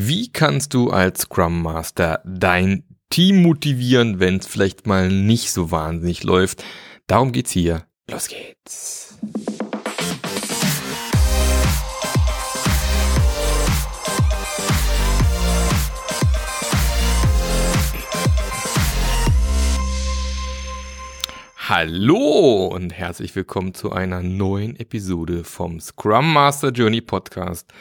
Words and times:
Wie 0.00 0.30
kannst 0.30 0.74
du 0.74 0.90
als 0.90 1.22
Scrum 1.22 1.60
Master 1.60 2.22
dein 2.24 2.84
Team 3.10 3.42
motivieren, 3.42 4.20
wenn 4.20 4.36
es 4.36 4.46
vielleicht 4.46 4.86
mal 4.86 5.08
nicht 5.08 5.50
so 5.50 5.72
wahnsinnig 5.72 6.22
läuft? 6.22 6.62
Darum 7.08 7.32
geht's 7.32 7.50
hier. 7.50 7.84
Los 8.08 8.28
geht's. 8.28 9.18
Hallo 21.56 22.68
und 22.68 22.92
herzlich 22.92 23.34
willkommen 23.34 23.74
zu 23.74 23.90
einer 23.90 24.22
neuen 24.22 24.78
Episode 24.78 25.42
vom 25.42 25.80
Scrum 25.80 26.32
Master 26.32 26.70
Journey 26.70 27.00
Podcast. 27.00 27.72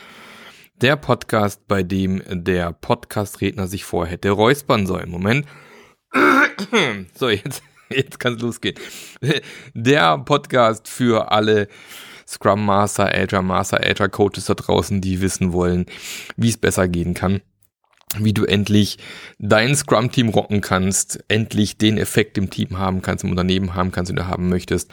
Der 0.80 0.96
Podcast, 0.96 1.68
bei 1.68 1.82
dem 1.82 2.22
der 2.30 2.72
Podcast-Redner 2.72 3.68
sich 3.68 3.84
vorher 3.84 4.12
hätte 4.14 4.30
räuspern 4.30 4.86
sollen. 4.86 5.10
Moment. 5.10 5.48
So, 7.14 7.30
jetzt, 7.30 7.64
jetzt 7.90 8.20
kann 8.20 8.36
es 8.36 8.42
losgehen. 8.42 8.76
Der 9.74 10.18
Podcast 10.20 10.88
für 10.88 11.32
alle 11.32 11.68
Scrum 12.28 12.64
Master, 12.66 13.06
Agile 13.14 13.42
Master, 13.42 13.80
Agile 13.84 14.10
Coaches 14.10 14.46
da 14.46 14.54
draußen, 14.54 15.02
die 15.02 15.22
wissen 15.22 15.52
wollen, 15.52 15.88
wie 16.36 16.50
es 16.50 16.58
besser 16.58 16.88
gehen 16.88 17.14
kann 17.14 17.42
wie 18.18 18.34
du 18.34 18.46
endlich 18.46 18.98
dein 19.38 19.76
Scrum-Team 19.76 20.30
rocken 20.30 20.62
kannst, 20.62 21.24
endlich 21.28 21.78
den 21.78 21.98
Effekt 21.98 22.38
im 22.38 22.50
Team 22.50 22.78
haben 22.78 23.02
kannst, 23.02 23.24
im 23.24 23.32
Unternehmen 23.32 23.76
haben 23.76 23.92
kannst, 23.92 24.10
den 24.10 24.16
du 24.16 24.28
haben 24.28 24.50
möchtest. 24.50 24.90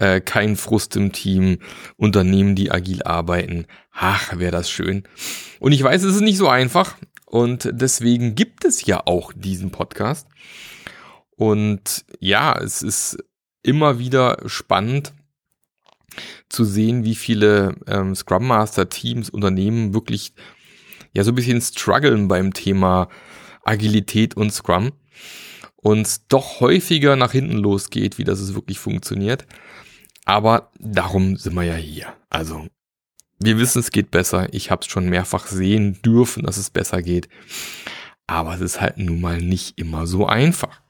Äh, 0.00 0.22
kein 0.22 0.56
Frust 0.56 0.96
im 0.96 1.12
Team, 1.12 1.58
Unternehmen, 1.96 2.54
die 2.54 2.70
agil 2.70 3.02
arbeiten. 3.02 3.66
Ach, 3.92 4.38
wäre 4.38 4.50
das 4.50 4.70
schön. 4.70 5.04
Und 5.60 5.72
ich 5.72 5.82
weiß, 5.82 6.02
es 6.02 6.16
ist 6.16 6.22
nicht 6.22 6.38
so 6.38 6.48
einfach. 6.48 6.96
Und 7.26 7.68
deswegen 7.70 8.34
gibt 8.34 8.64
es 8.64 8.86
ja 8.86 9.02
auch 9.04 9.32
diesen 9.34 9.70
Podcast. 9.70 10.26
Und 11.36 12.06
ja, 12.18 12.58
es 12.58 12.82
ist 12.82 13.18
immer 13.62 13.98
wieder 13.98 14.38
spannend 14.46 15.12
zu 16.48 16.64
sehen, 16.64 17.04
wie 17.04 17.14
viele 17.14 17.76
ähm, 17.86 18.14
Scrum 18.14 18.46
Master 18.46 18.88
Teams, 18.88 19.28
Unternehmen 19.28 19.92
wirklich 19.92 20.32
ja 21.12 21.24
so 21.24 21.32
ein 21.32 21.34
bisschen 21.34 21.60
strugglen 21.60 22.26
beim 22.26 22.54
Thema 22.54 23.08
Agilität 23.64 24.34
und 24.34 24.50
Scrum 24.50 24.92
und 25.76 26.32
doch 26.32 26.60
häufiger 26.60 27.16
nach 27.16 27.32
hinten 27.32 27.58
losgeht, 27.58 28.16
wie 28.16 28.24
das 28.24 28.40
es 28.40 28.54
wirklich 28.54 28.78
funktioniert. 28.78 29.46
Aber 30.30 30.70
darum 30.78 31.36
sind 31.36 31.54
wir 31.54 31.64
ja 31.64 31.74
hier. 31.74 32.06
Also 32.28 32.68
wir 33.40 33.58
wissen, 33.58 33.80
es 33.80 33.90
geht 33.90 34.12
besser. 34.12 34.46
Ich 34.52 34.70
habe 34.70 34.82
es 34.82 34.86
schon 34.86 35.08
mehrfach 35.08 35.48
sehen 35.48 36.00
dürfen, 36.02 36.44
dass 36.44 36.56
es 36.56 36.70
besser 36.70 37.02
geht. 37.02 37.28
Aber 38.28 38.54
es 38.54 38.60
ist 38.60 38.80
halt 38.80 38.96
nun 38.96 39.20
mal 39.20 39.38
nicht 39.38 39.76
immer 39.76 40.06
so 40.06 40.28
einfach. 40.28 40.82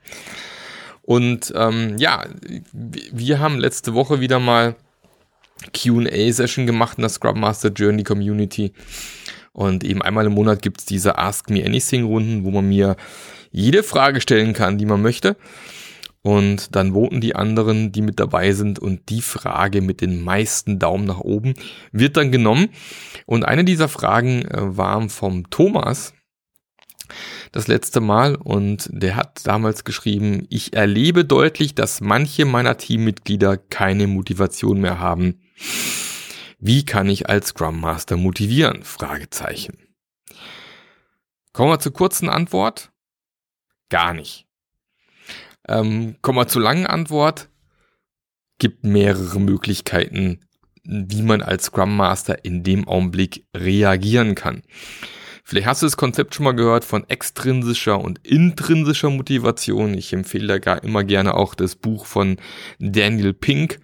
Und 1.00 1.54
ähm, 1.56 1.96
ja, 1.96 2.26
wir 2.74 3.38
haben 3.38 3.58
letzte 3.58 3.94
Woche 3.94 4.20
wieder 4.20 4.40
mal 4.40 4.76
QA-Session 5.72 6.66
gemacht 6.66 6.98
in 6.98 7.02
der 7.02 7.08
Scrum 7.08 7.40
Master 7.40 7.70
Journey 7.70 8.04
Community. 8.04 8.74
Und 9.52 9.84
eben 9.84 10.02
einmal 10.02 10.26
im 10.26 10.34
Monat 10.34 10.60
gibt's 10.60 10.84
diese 10.84 11.16
Ask 11.16 11.48
Me 11.48 11.64
Anything 11.64 12.04
Runden, 12.04 12.44
wo 12.44 12.50
man 12.50 12.68
mir 12.68 12.94
jede 13.50 13.84
Frage 13.84 14.20
stellen 14.20 14.52
kann, 14.52 14.76
die 14.76 14.84
man 14.84 15.00
möchte. 15.00 15.38
Und 16.22 16.76
dann 16.76 16.92
voten 16.92 17.20
die 17.20 17.34
anderen, 17.34 17.92
die 17.92 18.02
mit 18.02 18.20
dabei 18.20 18.52
sind 18.52 18.78
und 18.78 19.08
die 19.08 19.22
Frage 19.22 19.80
mit 19.80 20.02
den 20.02 20.22
meisten 20.22 20.78
Daumen 20.78 21.06
nach 21.06 21.20
oben 21.20 21.54
wird 21.92 22.16
dann 22.16 22.30
genommen. 22.30 22.68
Und 23.24 23.44
eine 23.44 23.64
dieser 23.64 23.88
Fragen 23.88 24.42
äh, 24.42 24.76
war 24.76 25.08
vom 25.08 25.48
Thomas 25.48 26.12
das 27.52 27.66
letzte 27.66 28.00
Mal 28.00 28.36
und 28.36 28.88
der 28.92 29.16
hat 29.16 29.40
damals 29.44 29.84
geschrieben, 29.84 30.46
ich 30.50 30.74
erlebe 30.74 31.24
deutlich, 31.24 31.74
dass 31.74 32.00
manche 32.00 32.44
meiner 32.44 32.76
Teammitglieder 32.76 33.56
keine 33.56 34.06
Motivation 34.06 34.80
mehr 34.80 35.00
haben. 35.00 35.40
Wie 36.58 36.84
kann 36.84 37.08
ich 37.08 37.28
als 37.28 37.48
Scrum 37.48 37.80
Master 37.80 38.16
motivieren? 38.16 38.84
Fragezeichen. 38.84 39.78
Kommen 41.52 41.72
wir 41.72 41.80
zur 41.80 41.92
kurzen 41.92 42.28
Antwort. 42.28 42.92
Gar 43.88 44.14
nicht. 44.14 44.46
Ähm, 45.68 46.16
kommen 46.22 46.38
wir 46.38 46.48
zur 46.48 46.62
langen 46.62 46.86
Antwort. 46.86 47.48
Gibt 48.58 48.84
mehrere 48.84 49.40
Möglichkeiten, 49.40 50.40
wie 50.84 51.22
man 51.22 51.42
als 51.42 51.66
Scrum 51.66 51.96
Master 51.96 52.44
in 52.44 52.62
dem 52.62 52.86
Augenblick 52.88 53.46
reagieren 53.56 54.34
kann. 54.34 54.62
Vielleicht 55.44 55.66
hast 55.66 55.82
du 55.82 55.86
das 55.86 55.96
Konzept 55.96 56.34
schon 56.34 56.44
mal 56.44 56.54
gehört 56.54 56.84
von 56.84 57.08
extrinsischer 57.08 58.00
und 58.00 58.24
intrinsischer 58.24 59.10
Motivation. 59.10 59.94
Ich 59.94 60.12
empfehle 60.12 60.60
da 60.60 60.74
immer 60.74 61.02
gerne 61.02 61.34
auch 61.34 61.54
das 61.54 61.74
Buch 61.74 62.06
von 62.06 62.36
Daniel 62.78 63.32
Pink. 63.32 63.80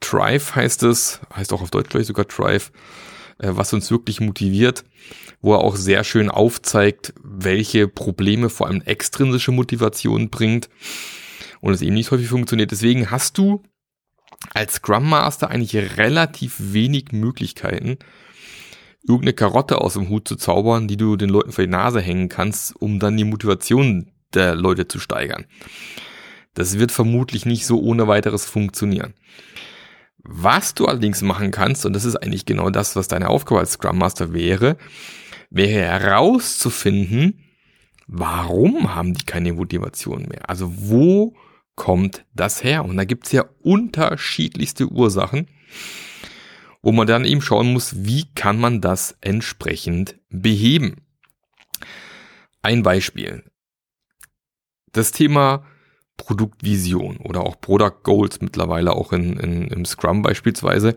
Drive 0.00 0.56
heißt 0.56 0.82
es, 0.82 1.20
heißt 1.34 1.52
auch 1.52 1.62
auf 1.62 1.70
Deutsch 1.70 1.90
vielleicht 1.90 2.08
sogar 2.08 2.24
Drive, 2.24 2.72
was 3.42 3.72
uns 3.72 3.90
wirklich 3.90 4.20
motiviert, 4.20 4.84
wo 5.40 5.54
er 5.54 5.60
auch 5.60 5.76
sehr 5.76 6.04
schön 6.04 6.30
aufzeigt, 6.30 7.14
welche 7.22 7.88
Probleme 7.88 8.50
vor 8.50 8.66
allem 8.66 8.82
extrinsische 8.82 9.52
Motivation 9.52 10.30
bringt 10.30 10.68
und 11.60 11.72
es 11.72 11.82
eben 11.82 11.94
nicht 11.94 12.10
häufig 12.10 12.28
funktioniert. 12.28 12.70
Deswegen 12.70 13.10
hast 13.10 13.38
du 13.38 13.62
als 14.54 14.74
Scrum 14.74 15.08
Master 15.08 15.50
eigentlich 15.50 15.76
relativ 15.98 16.56
wenig 16.58 17.12
Möglichkeiten, 17.12 17.98
irgendeine 19.02 19.34
Karotte 19.34 19.80
aus 19.80 19.94
dem 19.94 20.08
Hut 20.08 20.28
zu 20.28 20.36
zaubern, 20.36 20.88
die 20.88 20.96
du 20.96 21.16
den 21.16 21.30
Leuten 21.30 21.52
vor 21.52 21.64
die 21.64 21.70
Nase 21.70 22.00
hängen 22.00 22.28
kannst, 22.28 22.76
um 22.76 22.98
dann 22.98 23.16
die 23.16 23.24
Motivation 23.24 24.12
der 24.34 24.54
Leute 24.54 24.88
zu 24.88 24.98
steigern. 24.98 25.46
Das 26.54 26.78
wird 26.78 26.92
vermutlich 26.92 27.46
nicht 27.46 27.66
so 27.66 27.80
ohne 27.80 28.08
weiteres 28.08 28.44
funktionieren. 28.44 29.14
Was 30.22 30.74
du 30.74 30.86
allerdings 30.86 31.22
machen 31.22 31.50
kannst, 31.50 31.86
und 31.86 31.94
das 31.94 32.04
ist 32.04 32.16
eigentlich 32.16 32.46
genau 32.46 32.70
das, 32.70 32.96
was 32.96 33.08
deine 33.08 33.28
Aufgabe 33.28 33.60
als 33.60 33.72
Scrum 33.72 33.98
Master 33.98 34.32
wäre, 34.32 34.76
wäre 35.50 35.82
herauszufinden, 35.82 37.44
warum 38.06 38.94
haben 38.94 39.14
die 39.14 39.24
keine 39.24 39.52
Motivation 39.52 40.26
mehr? 40.28 40.48
Also 40.48 40.72
wo 40.76 41.34
kommt 41.74 42.24
das 42.34 42.62
her? 42.62 42.84
Und 42.84 42.96
da 42.96 43.04
gibt's 43.04 43.32
ja 43.32 43.44
unterschiedlichste 43.62 44.88
Ursachen, 44.88 45.48
wo 46.82 46.92
man 46.92 47.06
dann 47.06 47.24
eben 47.24 47.40
schauen 47.40 47.72
muss, 47.72 48.04
wie 48.04 48.32
kann 48.34 48.58
man 48.58 48.80
das 48.80 49.16
entsprechend 49.20 50.18
beheben. 50.28 50.96
Ein 52.62 52.82
Beispiel. 52.82 53.44
Das 54.92 55.12
Thema 55.12 55.64
Produktvision 56.20 57.16
oder 57.18 57.40
auch 57.40 57.60
Product 57.60 58.02
Goals 58.02 58.40
mittlerweile 58.40 58.92
auch 58.92 59.12
in, 59.12 59.36
in, 59.38 59.68
im 59.68 59.84
Scrum 59.84 60.22
beispielsweise, 60.22 60.96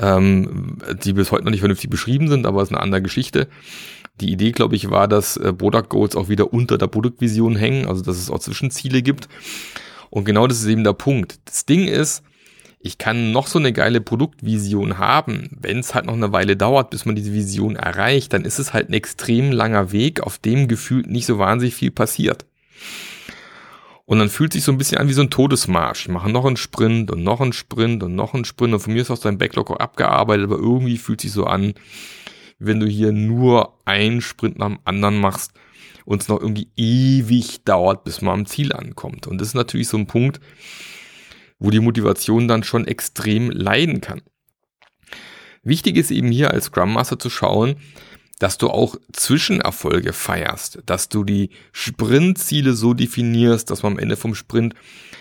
ähm, 0.00 0.78
die 1.04 1.12
bis 1.12 1.30
heute 1.30 1.44
noch 1.44 1.50
nicht 1.50 1.60
vernünftig 1.60 1.90
beschrieben 1.90 2.28
sind, 2.28 2.46
aber 2.46 2.62
ist 2.62 2.70
eine 2.70 2.80
andere 2.80 3.02
Geschichte. 3.02 3.48
Die 4.20 4.30
Idee, 4.32 4.52
glaube 4.52 4.76
ich, 4.76 4.90
war, 4.90 5.08
dass 5.08 5.36
äh, 5.36 5.52
Product 5.52 5.88
Goals 5.88 6.16
auch 6.16 6.28
wieder 6.28 6.52
unter 6.52 6.78
der 6.78 6.86
Produktvision 6.86 7.56
hängen, 7.56 7.86
also 7.86 8.02
dass 8.02 8.16
es 8.16 8.30
auch 8.30 8.38
Zwischenziele 8.38 9.02
gibt. 9.02 9.28
Und 10.10 10.24
genau 10.24 10.46
das 10.46 10.60
ist 10.60 10.66
eben 10.66 10.84
der 10.84 10.92
Punkt. 10.92 11.40
Das 11.44 11.66
Ding 11.66 11.88
ist, 11.88 12.22
ich 12.78 12.98
kann 12.98 13.32
noch 13.32 13.46
so 13.46 13.58
eine 13.58 13.72
geile 13.72 14.00
Produktvision 14.00 14.98
haben. 14.98 15.48
Wenn 15.58 15.78
es 15.78 15.94
halt 15.94 16.04
noch 16.04 16.12
eine 16.12 16.32
Weile 16.32 16.56
dauert, 16.56 16.90
bis 16.90 17.06
man 17.06 17.16
diese 17.16 17.32
Vision 17.32 17.76
erreicht, 17.76 18.32
dann 18.32 18.44
ist 18.44 18.58
es 18.58 18.72
halt 18.72 18.90
ein 18.90 18.92
extrem 18.92 19.50
langer 19.50 19.90
Weg, 19.90 20.20
auf 20.20 20.38
dem 20.38 20.68
gefühlt 20.68 21.08
nicht 21.08 21.26
so 21.26 21.38
wahnsinnig 21.38 21.74
viel 21.74 21.90
passiert. 21.90 22.44
Und 24.06 24.18
dann 24.18 24.28
fühlt 24.28 24.52
sich 24.52 24.64
so 24.64 24.72
ein 24.72 24.78
bisschen 24.78 24.98
an 24.98 25.08
wie 25.08 25.14
so 25.14 25.22
ein 25.22 25.30
Todesmarsch. 25.30 26.02
Ich 26.02 26.08
mache 26.12 26.30
noch 26.30 26.44
einen 26.44 26.58
Sprint 26.58 27.10
und 27.10 27.22
noch 27.22 27.40
einen 27.40 27.54
Sprint 27.54 28.02
und 28.02 28.14
noch 28.14 28.34
einen 28.34 28.44
Sprint. 28.44 28.74
Und 28.74 28.80
von 28.80 28.92
mir 28.92 29.02
ist 29.02 29.10
auch 29.10 29.18
dein 29.18 29.38
Backlog 29.38 29.70
auch 29.70 29.78
abgearbeitet, 29.78 30.44
aber 30.44 30.56
irgendwie 30.56 30.98
fühlt 30.98 31.22
sich 31.22 31.32
so 31.32 31.44
an, 31.44 31.74
wenn 32.58 32.80
du 32.80 32.86
hier 32.86 33.12
nur 33.12 33.78
einen 33.86 34.20
Sprint 34.20 34.58
nach 34.58 34.68
dem 34.68 34.78
anderen 34.84 35.20
machst 35.20 35.52
und 36.04 36.20
es 36.20 36.28
noch 36.28 36.40
irgendwie 36.40 36.68
ewig 36.76 37.64
dauert, 37.64 38.04
bis 38.04 38.20
man 38.20 38.40
am 38.40 38.46
Ziel 38.46 38.72
ankommt. 38.72 39.26
Und 39.26 39.40
das 39.40 39.48
ist 39.48 39.54
natürlich 39.54 39.88
so 39.88 39.96
ein 39.96 40.06
Punkt, 40.06 40.38
wo 41.58 41.70
die 41.70 41.80
Motivation 41.80 42.46
dann 42.46 42.62
schon 42.62 42.86
extrem 42.86 43.50
leiden 43.50 44.02
kann. 44.02 44.20
Wichtig 45.62 45.96
ist 45.96 46.10
eben 46.10 46.30
hier 46.30 46.50
als 46.50 46.66
Scrum 46.66 46.92
Master 46.92 47.18
zu 47.18 47.30
schauen, 47.30 47.76
dass 48.38 48.58
du 48.58 48.68
auch 48.68 48.96
Zwischenerfolge 49.12 50.12
feierst, 50.12 50.80
dass 50.86 51.08
du 51.08 51.24
die 51.24 51.50
Sprintziele 51.72 52.74
so 52.74 52.94
definierst, 52.94 53.70
dass 53.70 53.82
man 53.82 53.92
am 53.92 53.98
Ende 53.98 54.16
vom 54.16 54.34
Sprint 54.34 54.74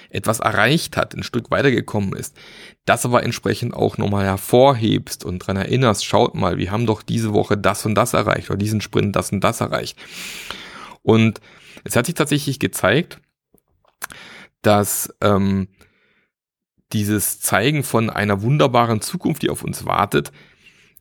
etwas 0.10 0.40
erreicht 0.40 0.96
hat, 0.96 1.16
ein 1.16 1.24
Stück 1.24 1.50
weitergekommen 1.52 2.14
ist, 2.14 2.36
das 2.86 3.06
aber 3.06 3.24
entsprechend 3.24 3.74
auch 3.74 3.98
nochmal 3.98 4.26
hervorhebst 4.26 5.26
und 5.26 5.40
dran 5.40 5.58
erinnerst, 5.58 6.06
schaut 6.06 6.36
mal, 6.36 6.58
wir 6.58 6.72
haben 6.72 6.86
doch 6.86 7.02
diese 7.02 7.34
Woche 7.34 7.58
das 7.58 7.86
und 7.86 7.96
das 7.96 8.14
erreicht 8.14 8.50
oder 8.50 8.58
diesen 8.58 8.82
Sprint 8.82 9.16
das 9.16 9.32
und 9.32 9.44
das 9.44 9.62
erreicht. 9.62 9.98
Und 11.02 11.42
es 11.84 11.96
hat 11.96 12.06
sich 12.06 12.16
tatsächlich 12.16 12.60
gezeigt, 12.60 13.20
dass 14.62 15.14
ähm, 15.22 15.68
dieses 16.94 17.40
Zeigen 17.40 17.84
von 17.84 18.10
einer 18.10 18.42
wunderbaren 18.44 19.02
Zukunft, 19.02 19.42
die 19.42 19.50
auf 19.50 19.64
uns 19.64 19.86
wartet, 19.86 20.32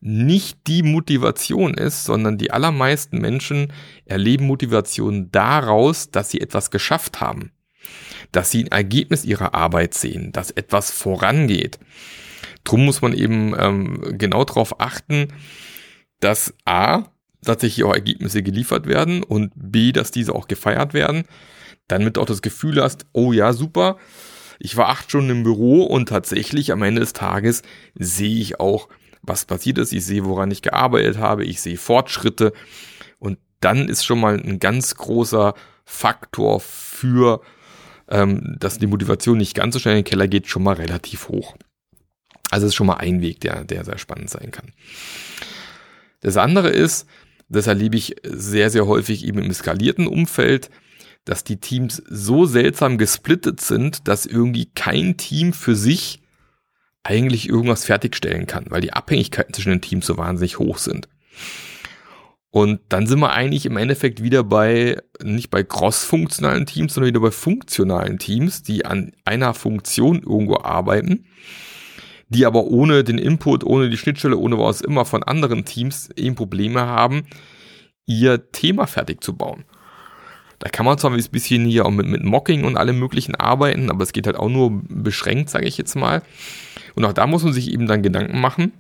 nicht 0.05 0.67
die 0.67 0.83
Motivation 0.83 1.75
ist, 1.75 2.05
sondern 2.05 2.37
die 2.37 2.51
allermeisten 2.51 3.19
Menschen 3.19 3.73
erleben 4.05 4.47
Motivation 4.47 5.31
daraus, 5.31 6.11
dass 6.11 6.31
sie 6.31 6.41
etwas 6.41 6.73
geschafft 6.73 7.21
haben, 7.21 7.53
dass 8.33 8.51
sie 8.51 8.65
ein 8.65 8.73
Ergebnis 8.73 9.25
ihrer 9.25 9.55
Arbeit 9.55 9.95
sehen, 9.95 10.33
dass 10.33 10.51
etwas 10.51 10.91
vorangeht. 10.91 11.79
Drum 12.65 12.85
muss 12.85 13.01
man 13.01 13.13
eben 13.13 13.55
ähm, 13.57 14.19
genau 14.19 14.45
darauf 14.45 14.81
achten, 14.81 15.29
dass 16.19 16.53
A, 16.65 17.05
tatsächlich 17.45 17.85
auch 17.85 17.95
Ergebnisse 17.95 18.43
geliefert 18.43 18.87
werden 18.89 19.23
und 19.23 19.53
B, 19.55 19.93
dass 19.93 20.11
diese 20.11 20.35
auch 20.35 20.49
gefeiert 20.49 20.95
werden, 20.95 21.25
damit 21.87 22.19
auch 22.19 22.27
das 22.27 22.43
Gefühl 22.43 22.83
hast, 22.83 23.07
oh 23.13 23.33
ja, 23.33 23.53
super, 23.53 23.99
ich 24.59 24.77
war 24.77 24.89
acht 24.89 25.09
Stunden 25.09 25.31
im 25.31 25.43
Büro 25.45 25.85
und 25.85 26.09
tatsächlich 26.09 26.73
am 26.73 26.83
Ende 26.83 27.01
des 27.01 27.13
Tages 27.13 27.63
sehe 27.95 28.41
ich 28.41 28.59
auch, 28.59 28.89
was 29.23 29.45
passiert 29.45 29.79
ist, 29.79 29.93
ich 29.93 30.05
sehe, 30.05 30.25
woran 30.25 30.51
ich 30.51 30.63
gearbeitet 30.63 31.19
habe, 31.19 31.45
ich 31.45 31.61
sehe 31.61 31.77
Fortschritte 31.77 32.53
und 33.19 33.39
dann 33.61 33.89
ist 33.89 34.05
schon 34.05 34.21
mal 34.21 34.39
ein 34.39 34.59
ganz 34.59 34.97
großer 34.97 35.55
Faktor 35.85 36.61
für, 36.61 37.41
ähm, 38.09 38.57
dass 38.59 38.79
die 38.79 38.87
Motivation 38.87 39.39
nicht 39.39 39.55
ganz 39.55 39.75
so 39.75 39.79
schnell 39.79 39.97
in 39.97 40.05
den 40.05 40.11
Keller 40.11 40.29
geht, 40.29 40.49
schon 40.49 40.65
mal 40.65 40.75
relativ 40.75 41.29
hoch. 41.29 41.57
Also 42.51 42.67
ist 42.67 42.75
schon 42.75 42.89
mal 42.89 42.97
ein 42.97 43.21
Weg, 43.21 43.41
der, 43.41 43.65
der 43.65 43.85
sehr 43.85 43.99
spannend 43.99 44.31
sein 44.31 44.51
kann. 44.51 44.73
Das 46.21 46.37
andere 46.37 46.69
ist, 46.69 47.07
das 47.49 47.67
erlebe 47.67 47.97
ich 47.97 48.17
sehr, 48.25 48.71
sehr 48.71 48.87
häufig 48.87 49.25
eben 49.25 49.39
im 49.39 49.53
skalierten 49.53 50.07
Umfeld, 50.07 50.71
dass 51.25 51.45
die 51.45 51.59
Teams 51.59 52.03
so 52.09 52.47
seltsam 52.47 52.99
gesplittet 52.99 53.61
sind, 53.61 54.09
dass 54.09 54.27
irgendwie 54.27 54.67
kein 54.67 55.17
Team 55.17 55.53
für 55.53 55.77
sich 55.77 56.22
eigentlich 57.05 57.49
irgendwas 57.49 57.85
fertigstellen 57.85 58.47
kann, 58.47 58.67
weil 58.69 58.81
die 58.81 58.93
Abhängigkeiten 58.93 59.55
zwischen 59.55 59.71
den 59.71 59.81
Teams 59.81 60.07
so 60.07 60.17
wahnsinnig 60.17 60.59
hoch 60.59 60.79
sind. 60.79 61.09
Und 62.51 62.81
dann 62.91 63.07
sind 63.07 63.19
wir 63.21 63.33
eigentlich 63.33 63.65
im 63.65 63.79
Endeffekt 63.79 64.23
wieder 64.23 64.45
bei, 64.45 64.99
nicht 65.23 65.51
bei 65.51 65.65
cross-funktionalen 65.65 66.67
Teams, 66.67 66.93
sondern 66.93 67.09
wieder 67.09 67.21
bei 67.21 67.31
funktionalen 67.31 68.19
Teams, 68.19 68.63
die 68.63 68.85
an 68.85 69.13
einer 69.25 69.55
Funktion 69.55 70.23
irgendwo 70.23 70.59
arbeiten, 70.59 71.25
die 72.29 72.45
aber 72.45 72.65
ohne 72.65 73.05
den 73.05 73.17
Input, 73.17 73.65
ohne 73.65 73.89
die 73.89 73.97
Schnittstelle, 73.97 74.37
ohne 74.37 74.59
was 74.59 74.83
immer 74.83 75.07
von 75.07 75.23
anderen 75.23 75.65
Teams 75.65 76.11
eben 76.15 76.35
Probleme 76.35 76.83
haben, 76.83 77.23
ihr 78.05 78.53
Thema 78.53 78.87
fertig 78.87 79.25
zu 79.25 79.35
bauen. 79.35 79.65
Da 80.59 80.69
kann 80.69 80.87
man 80.87 80.99
zwar 80.99 81.11
ein 81.11 81.25
bisschen 81.33 81.65
hier 81.65 81.87
auch 81.87 81.91
mit, 81.91 82.07
mit 82.07 82.23
Mocking 82.23 82.65
und 82.65 82.77
allem 82.77 82.99
möglichen 82.99 83.35
arbeiten, 83.35 83.91
aber 83.91 84.05
es 84.05 84.13
geht 84.13 84.27
halt 84.27 84.37
auch 84.37 84.51
nur 84.51 84.83
beschränkt, 84.89 85.49
sage 85.49 85.67
ich 85.67 85.79
jetzt 85.79 85.97
mal. 85.97 86.23
Und 86.95 87.05
auch 87.05 87.13
da 87.13 87.27
muss 87.27 87.45
man 87.45 87.53
sich 87.53 87.71
eben 87.71 87.87
dann 87.87 88.03
Gedanken 88.03 88.41
machen, 88.41 88.73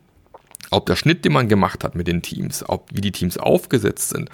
ob 0.71 0.87
der 0.87 0.97
Schnitt, 0.97 1.25
den 1.25 1.33
man 1.33 1.49
gemacht 1.49 1.85
hat 1.85 1.95
mit 1.95 2.07
den 2.07 2.23
Teams, 2.23 2.65
ob 2.69 2.89
wie 2.93 3.01
die 3.01 3.13
Teams 3.13 3.39
aufgesetzt 3.39 4.11
sind, 4.11 4.31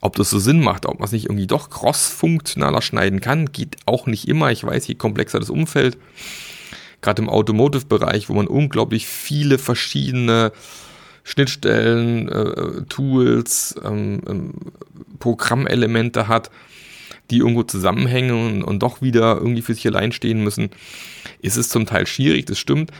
ob 0.00 0.16
das 0.16 0.30
so 0.30 0.38
Sinn 0.38 0.60
macht, 0.60 0.86
ob 0.86 0.98
man 0.98 1.06
es 1.06 1.12
nicht 1.12 1.26
irgendwie 1.26 1.46
doch 1.46 1.70
cross-funktionaler 1.70 2.82
schneiden 2.82 3.20
kann, 3.20 3.52
geht 3.52 3.76
auch 3.86 4.06
nicht 4.06 4.28
immer. 4.28 4.50
Ich 4.52 4.62
weiß, 4.64 4.86
je 4.86 4.94
komplexer 4.94 5.40
das 5.40 5.50
Umfeld, 5.50 5.98
gerade 7.00 7.22
im 7.22 7.28
Automotive-Bereich, 7.28 8.28
wo 8.28 8.34
man 8.34 8.46
unglaublich 8.46 9.06
viele 9.06 9.58
verschiedene 9.58 10.52
Schnittstellen, 11.24 12.28
äh, 12.28 12.82
Tools, 12.88 13.74
ähm, 13.84 14.20
ähm, 14.28 14.54
Programmelemente 15.18 16.28
hat, 16.28 16.50
die 17.30 17.38
irgendwo 17.38 17.62
zusammenhängen 17.62 18.30
und, 18.30 18.62
und 18.62 18.82
doch 18.82 19.02
wieder 19.02 19.36
irgendwie 19.36 19.62
für 19.62 19.74
sich 19.74 19.86
allein 19.86 20.12
stehen 20.12 20.42
müssen, 20.42 20.70
ist 21.40 21.56
es 21.56 21.68
zum 21.68 21.86
Teil 21.86 22.06
schwierig, 22.06 22.46
das 22.46 22.58
stimmt. 22.58 22.90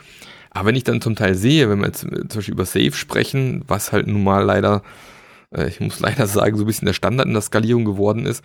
Aber 0.50 0.68
wenn 0.68 0.76
ich 0.76 0.84
dann 0.84 1.00
zum 1.00 1.16
Teil 1.16 1.34
sehe, 1.34 1.68
wenn 1.68 1.80
wir 1.80 1.86
jetzt 1.86 2.00
zum 2.00 2.28
Beispiel 2.28 2.54
über 2.54 2.64
Safe 2.64 2.92
sprechen, 2.92 3.62
was 3.66 3.92
halt 3.92 4.06
nun 4.06 4.24
mal 4.24 4.44
leider, 4.44 4.82
äh, 5.54 5.68
ich 5.68 5.80
muss 5.80 6.00
leider 6.00 6.26
sagen, 6.26 6.56
so 6.56 6.64
ein 6.64 6.66
bisschen 6.66 6.86
der 6.86 6.94
Standard 6.94 7.26
in 7.26 7.32
der 7.32 7.42
Skalierung 7.42 7.84
geworden 7.84 8.26
ist, 8.26 8.44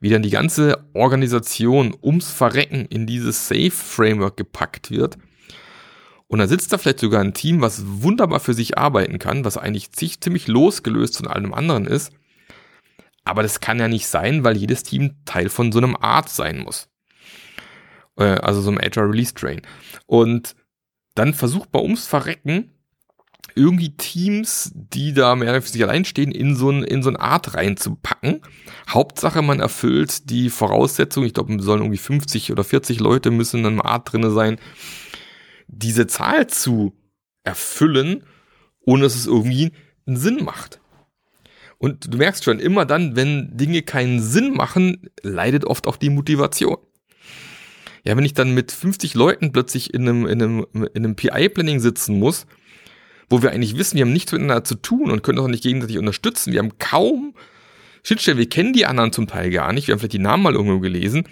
wie 0.00 0.10
dann 0.10 0.22
die 0.22 0.30
ganze 0.30 0.84
Organisation 0.94 1.94
ums 2.02 2.30
Verrecken 2.30 2.86
in 2.86 3.06
dieses 3.06 3.46
Safe-Framework 3.48 4.36
gepackt 4.36 4.90
wird. 4.90 5.16
Und 6.26 6.38
dann 6.38 6.48
sitzt 6.48 6.72
da 6.72 6.78
vielleicht 6.78 7.00
sogar 7.00 7.20
ein 7.20 7.34
Team, 7.34 7.60
was 7.60 7.82
wunderbar 7.84 8.40
für 8.40 8.54
sich 8.54 8.78
arbeiten 8.78 9.18
kann, 9.18 9.44
was 9.44 9.58
eigentlich 9.58 9.92
ziemlich 9.92 10.48
losgelöst 10.48 11.18
von 11.18 11.28
allem 11.28 11.52
anderen 11.54 11.86
ist. 11.86 12.10
Aber 13.24 13.42
das 13.42 13.60
kann 13.60 13.78
ja 13.78 13.88
nicht 13.88 14.06
sein, 14.06 14.44
weil 14.44 14.56
jedes 14.56 14.82
Team 14.82 15.16
Teil 15.24 15.48
von 15.48 15.72
so 15.72 15.78
einem 15.78 15.96
Art 15.96 16.28
sein 16.28 16.58
muss. 16.58 16.88
Äh, 18.16 18.24
also 18.24 18.60
so 18.60 18.70
einem 18.70 18.80
Agile 18.82 19.08
Release 19.08 19.34
Train. 19.34 19.62
Und 20.06 20.56
dann 21.14 21.34
versucht 21.34 21.72
man 21.72 21.82
ums 21.82 22.06
Verrecken 22.06 22.72
irgendwie 23.54 23.96
Teams, 23.96 24.72
die 24.74 25.12
da 25.12 25.36
mehr 25.36 25.60
für 25.60 25.68
sich 25.68 25.82
allein 25.82 26.04
stehen, 26.04 26.32
in 26.32 26.56
so, 26.56 26.70
ein, 26.70 26.82
in 26.84 27.02
so 27.02 27.10
eine 27.10 27.20
Art 27.20 27.54
reinzupacken. 27.54 28.40
Hauptsache, 28.88 29.42
man 29.42 29.60
erfüllt 29.60 30.30
die 30.30 30.50
Voraussetzung, 30.50 31.24
ich 31.24 31.34
glaube, 31.34 31.54
es 31.54 31.64
sollen 31.64 31.82
irgendwie 31.82 31.98
50 31.98 32.52
oder 32.52 32.64
40 32.64 33.00
Leute 33.00 33.30
müssen 33.30 33.60
in 33.60 33.66
einer 33.66 33.84
Art 33.84 34.12
drinne 34.12 34.30
sein, 34.30 34.58
diese 35.68 36.06
Zahl 36.06 36.46
zu 36.46 36.94
erfüllen, 37.44 38.24
ohne 38.80 39.04
dass 39.04 39.14
es 39.14 39.26
irgendwie 39.26 39.72
einen 40.06 40.16
Sinn 40.16 40.44
macht. 40.44 40.80
Und 41.82 42.14
du 42.14 42.16
merkst 42.16 42.44
schon, 42.44 42.60
immer 42.60 42.84
dann, 42.84 43.16
wenn 43.16 43.56
Dinge 43.56 43.82
keinen 43.82 44.22
Sinn 44.22 44.54
machen, 44.54 45.10
leidet 45.22 45.64
oft 45.64 45.88
auch 45.88 45.96
die 45.96 46.10
Motivation. 46.10 46.76
Ja, 48.04 48.16
wenn 48.16 48.24
ich 48.24 48.34
dann 48.34 48.54
mit 48.54 48.70
50 48.70 49.14
Leuten 49.14 49.50
plötzlich 49.50 49.92
in 49.92 50.08
einem, 50.08 50.26
in 50.26 50.40
einem, 50.40 50.66
in 50.72 51.04
einem 51.04 51.16
PI-Planning 51.16 51.80
sitzen 51.80 52.20
muss, 52.20 52.46
wo 53.28 53.42
wir 53.42 53.50
eigentlich 53.50 53.76
wissen, 53.76 53.96
wir 53.96 54.04
haben 54.04 54.12
nichts 54.12 54.30
miteinander 54.30 54.62
zu 54.62 54.76
tun 54.76 55.10
und 55.10 55.24
können 55.24 55.40
auch 55.40 55.48
nicht 55.48 55.64
gegenseitig 55.64 55.98
unterstützen. 55.98 56.52
Wir 56.52 56.60
haben 56.60 56.78
kaum 56.78 57.34
Schnittstellen, 58.04 58.38
wir 58.38 58.48
kennen 58.48 58.74
die 58.74 58.86
anderen 58.86 59.12
zum 59.12 59.26
Teil 59.26 59.50
gar 59.50 59.72
nicht, 59.72 59.88
wir 59.88 59.94
haben 59.94 59.98
vielleicht 59.98 60.12
die 60.12 60.20
Namen 60.20 60.44
mal 60.44 60.54
irgendwo 60.54 60.78
gelesen. 60.78 61.24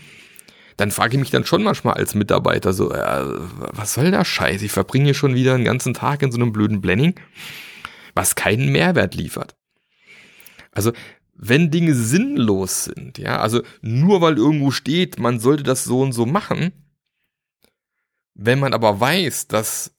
Dann 0.76 0.90
frage 0.90 1.14
ich 1.14 1.20
mich 1.20 1.30
dann 1.30 1.44
schon 1.44 1.62
manchmal 1.62 1.94
als 1.94 2.16
Mitarbeiter 2.16 2.72
so, 2.72 2.90
äh, 2.90 3.24
was 3.54 3.94
soll 3.94 4.10
der 4.10 4.24
Scheiß? 4.24 4.62
Ich 4.62 4.72
verbringe 4.72 5.14
schon 5.14 5.36
wieder 5.36 5.54
einen 5.54 5.64
ganzen 5.64 5.94
Tag 5.94 6.22
in 6.22 6.32
so 6.32 6.38
einem 6.38 6.50
blöden 6.50 6.80
Planning, 6.80 7.14
was 8.16 8.34
keinen 8.34 8.72
Mehrwert 8.72 9.14
liefert. 9.14 9.54
Also 10.72 10.92
wenn 11.34 11.70
Dinge 11.70 11.94
sinnlos 11.94 12.84
sind, 12.84 13.18
ja, 13.18 13.38
also 13.40 13.62
nur 13.80 14.20
weil 14.20 14.36
irgendwo 14.36 14.70
steht, 14.70 15.18
man 15.18 15.40
sollte 15.40 15.62
das 15.62 15.84
so 15.84 16.00
und 16.02 16.12
so 16.12 16.26
machen, 16.26 16.72
wenn 18.34 18.58
man 18.58 18.74
aber 18.74 19.00
weiß, 19.00 19.48
dass 19.48 19.92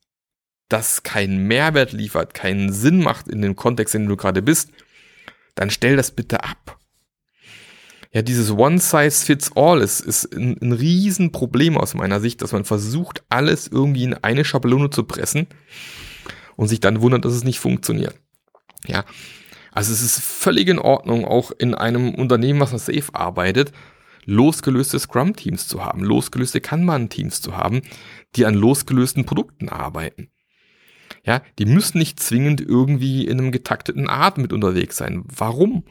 das 0.69 1.03
keinen 1.03 1.47
Mehrwert 1.47 1.91
liefert, 1.91 2.33
keinen 2.33 2.71
Sinn 2.71 3.01
macht 3.01 3.27
in 3.27 3.41
dem 3.41 3.55
Kontext, 3.55 3.95
in 3.95 4.03
dem 4.03 4.09
du 4.09 4.17
gerade 4.17 4.41
bist, 4.41 4.71
dann 5.55 5.69
stell 5.69 5.95
das 5.95 6.11
bitte 6.11 6.43
ab. 6.43 6.79
Ja, 8.13 8.21
dieses 8.21 8.51
One 8.51 8.79
Size 8.79 9.25
Fits 9.25 9.51
All 9.55 9.81
ist, 9.81 10.01
ist 10.01 10.33
ein, 10.35 10.57
ein 10.61 10.73
Riesenproblem 10.73 11.77
aus 11.77 11.93
meiner 11.93 12.19
Sicht, 12.19 12.41
dass 12.41 12.51
man 12.51 12.65
versucht, 12.65 13.23
alles 13.29 13.67
irgendwie 13.67 14.03
in 14.03 14.13
eine 14.13 14.43
Schablone 14.43 14.89
zu 14.89 15.03
pressen 15.03 15.47
und 16.55 16.67
sich 16.67 16.81
dann 16.81 17.01
wundert, 17.01 17.25
dass 17.25 17.33
es 17.33 17.45
nicht 17.45 17.59
funktioniert. 17.59 18.15
Ja, 18.85 19.05
also 19.71 19.93
es 19.93 20.01
ist 20.01 20.21
völlig 20.21 20.67
in 20.67 20.79
Ordnung, 20.79 21.25
auch 21.25 21.51
in 21.51 21.73
einem 21.73 22.13
Unternehmen, 22.13 22.59
was 22.59 22.73
nach 22.73 22.79
Safe 22.79 23.13
arbeitet, 23.13 23.71
losgelöste 24.25 24.99
Scrum-Teams 24.99 25.67
zu 25.67 25.83
haben, 25.83 26.03
losgelöste 26.03 26.61
Kanban-Teams 26.61 27.41
zu 27.41 27.57
haben, 27.57 27.81
die 28.35 28.45
an 28.45 28.53
losgelösten 28.53 29.25
Produkten 29.25 29.69
arbeiten. 29.69 30.29
Ja, 31.23 31.41
die 31.59 31.65
müssen 31.65 31.99
nicht 31.99 32.19
zwingend 32.19 32.61
irgendwie 32.61 33.25
in 33.25 33.39
einem 33.39 33.51
getakteten 33.51 34.07
Art 34.07 34.37
mit 34.37 34.53
unterwegs 34.53 34.97
sein. 34.97 35.23
Warum? 35.25 35.83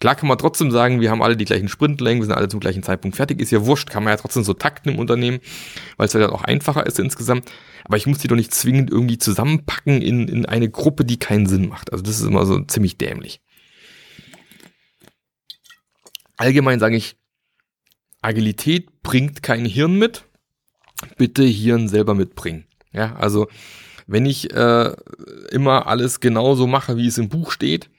Klar 0.00 0.14
kann 0.14 0.28
man 0.28 0.38
trotzdem 0.38 0.70
sagen, 0.70 1.00
wir 1.00 1.10
haben 1.10 1.22
alle 1.22 1.36
die 1.36 1.44
gleichen 1.44 1.68
Sprintlängen, 1.68 2.20
wir 2.20 2.26
sind 2.26 2.34
alle 2.34 2.48
zum 2.48 2.60
gleichen 2.60 2.82
Zeitpunkt 2.82 3.16
fertig, 3.16 3.40
ist 3.40 3.50
ja 3.50 3.66
wurscht, 3.66 3.90
kann 3.90 4.04
man 4.04 4.12
ja 4.12 4.16
trotzdem 4.16 4.44
so 4.44 4.54
takten 4.54 4.90
im 4.92 4.98
Unternehmen, 4.98 5.40
weil 5.96 6.06
es 6.06 6.12
ja 6.12 6.20
dann 6.20 6.30
auch 6.30 6.44
einfacher 6.44 6.86
ist 6.86 6.98
insgesamt. 6.98 7.50
Aber 7.84 7.96
ich 7.96 8.06
muss 8.06 8.18
die 8.18 8.28
doch 8.28 8.36
nicht 8.36 8.54
zwingend 8.54 8.90
irgendwie 8.90 9.18
zusammenpacken 9.18 10.02
in, 10.02 10.28
in 10.28 10.46
eine 10.46 10.68
Gruppe, 10.68 11.04
die 11.04 11.18
keinen 11.18 11.46
Sinn 11.46 11.68
macht. 11.68 11.92
Also 11.92 12.02
das 12.02 12.20
ist 12.20 12.26
immer 12.26 12.46
so 12.46 12.60
ziemlich 12.62 12.98
dämlich. 12.98 13.40
Allgemein 16.36 16.78
sage 16.78 16.96
ich, 16.96 17.16
Agilität 18.22 19.02
bringt 19.02 19.42
kein 19.42 19.64
Hirn 19.64 19.98
mit, 19.98 20.24
bitte 21.16 21.44
Hirn 21.44 21.88
selber 21.88 22.14
mitbringen. 22.14 22.66
Ja, 22.92 23.16
also 23.16 23.48
wenn 24.06 24.24
ich 24.24 24.52
äh, 24.54 24.92
immer 25.50 25.86
alles 25.86 26.20
genauso 26.20 26.66
mache, 26.66 26.96
wie 26.96 27.06
es 27.06 27.18
im 27.18 27.28
Buch 27.28 27.50
steht, 27.50 27.90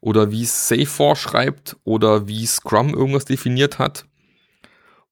oder 0.00 0.30
wie 0.30 0.44
Safe 0.44 0.86
vorschreibt 0.86 1.76
oder 1.84 2.28
wie 2.28 2.46
Scrum 2.46 2.94
irgendwas 2.94 3.24
definiert 3.24 3.78
hat. 3.78 4.06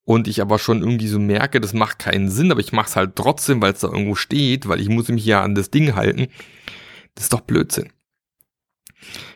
Und 0.05 0.29
ich 0.29 0.41
aber 0.41 0.61
schon 0.61 0.81
irgendwie 0.81 1.09
so 1.09 1.19
merke, 1.19 1.61
das 1.61 1.73
macht 1.73 1.99
keinen 1.99 2.31
Sinn, 2.31 2.53
aber 2.53 2.61
ich 2.61 2.73
mache 2.73 2.89
es 2.89 2.97
halt 2.97 3.17
trotzdem, 3.17 3.61
weil 3.61 3.73
es 3.73 3.81
da 3.81 3.89
irgendwo 3.89 4.15
steht, 4.15 4.69
weil 4.69 4.81
ich 4.81 4.89
muss 4.89 5.09
mich 5.09 5.27
ja 5.27 5.43
an 5.43 5.57
das 5.57 5.71
Ding 5.71 5.97
halten. 5.97 6.29
Das 7.17 7.25
ist 7.25 7.33
doch 7.33 7.41
Blödsinn. 7.41 7.91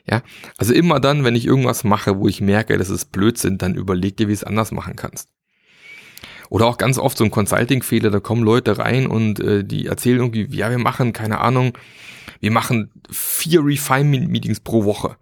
Ja, 0.09 0.23
also 0.59 0.73
immer 0.73 1.01
dann, 1.01 1.25
wenn 1.25 1.35
ich 1.35 1.47
irgendwas 1.47 1.85
mache, 1.85 2.19
wo 2.19 2.29
ich 2.29 2.41
merke, 2.41 2.79
das 2.79 2.89
ist 2.89 3.13
Blödsinn, 3.13 3.59
dann 3.59 3.75
überleg 3.75 4.17
dir, 4.17 4.29
wie 4.29 4.33
es 4.33 4.45
anders 4.45 4.71
machen 4.71 4.97
kannst. 4.97 5.29
Oder 6.51 6.67
auch 6.67 6.79
ganz 6.79 6.99
oft 6.99 7.17
so 7.17 7.25
ein 7.25 7.31
Consulting-Fehler, 7.31 8.11
da 8.11 8.19
kommen 8.19 8.43
Leute 8.43 8.79
rein 8.79 9.07
und 9.07 9.39
äh, 9.41 9.65
die 9.65 9.87
erzählen 9.87 10.19
irgendwie, 10.19 10.47
ja, 10.57 10.71
wir 10.71 10.79
machen, 10.79 11.13
keine 11.13 11.39
Ahnung, 11.41 11.77
wir 12.41 12.51
machen 12.51 12.91
vier 13.11 13.65
Refinement-Meetings 13.65 14.61
pro 14.61 14.85
Woche. 14.85 15.17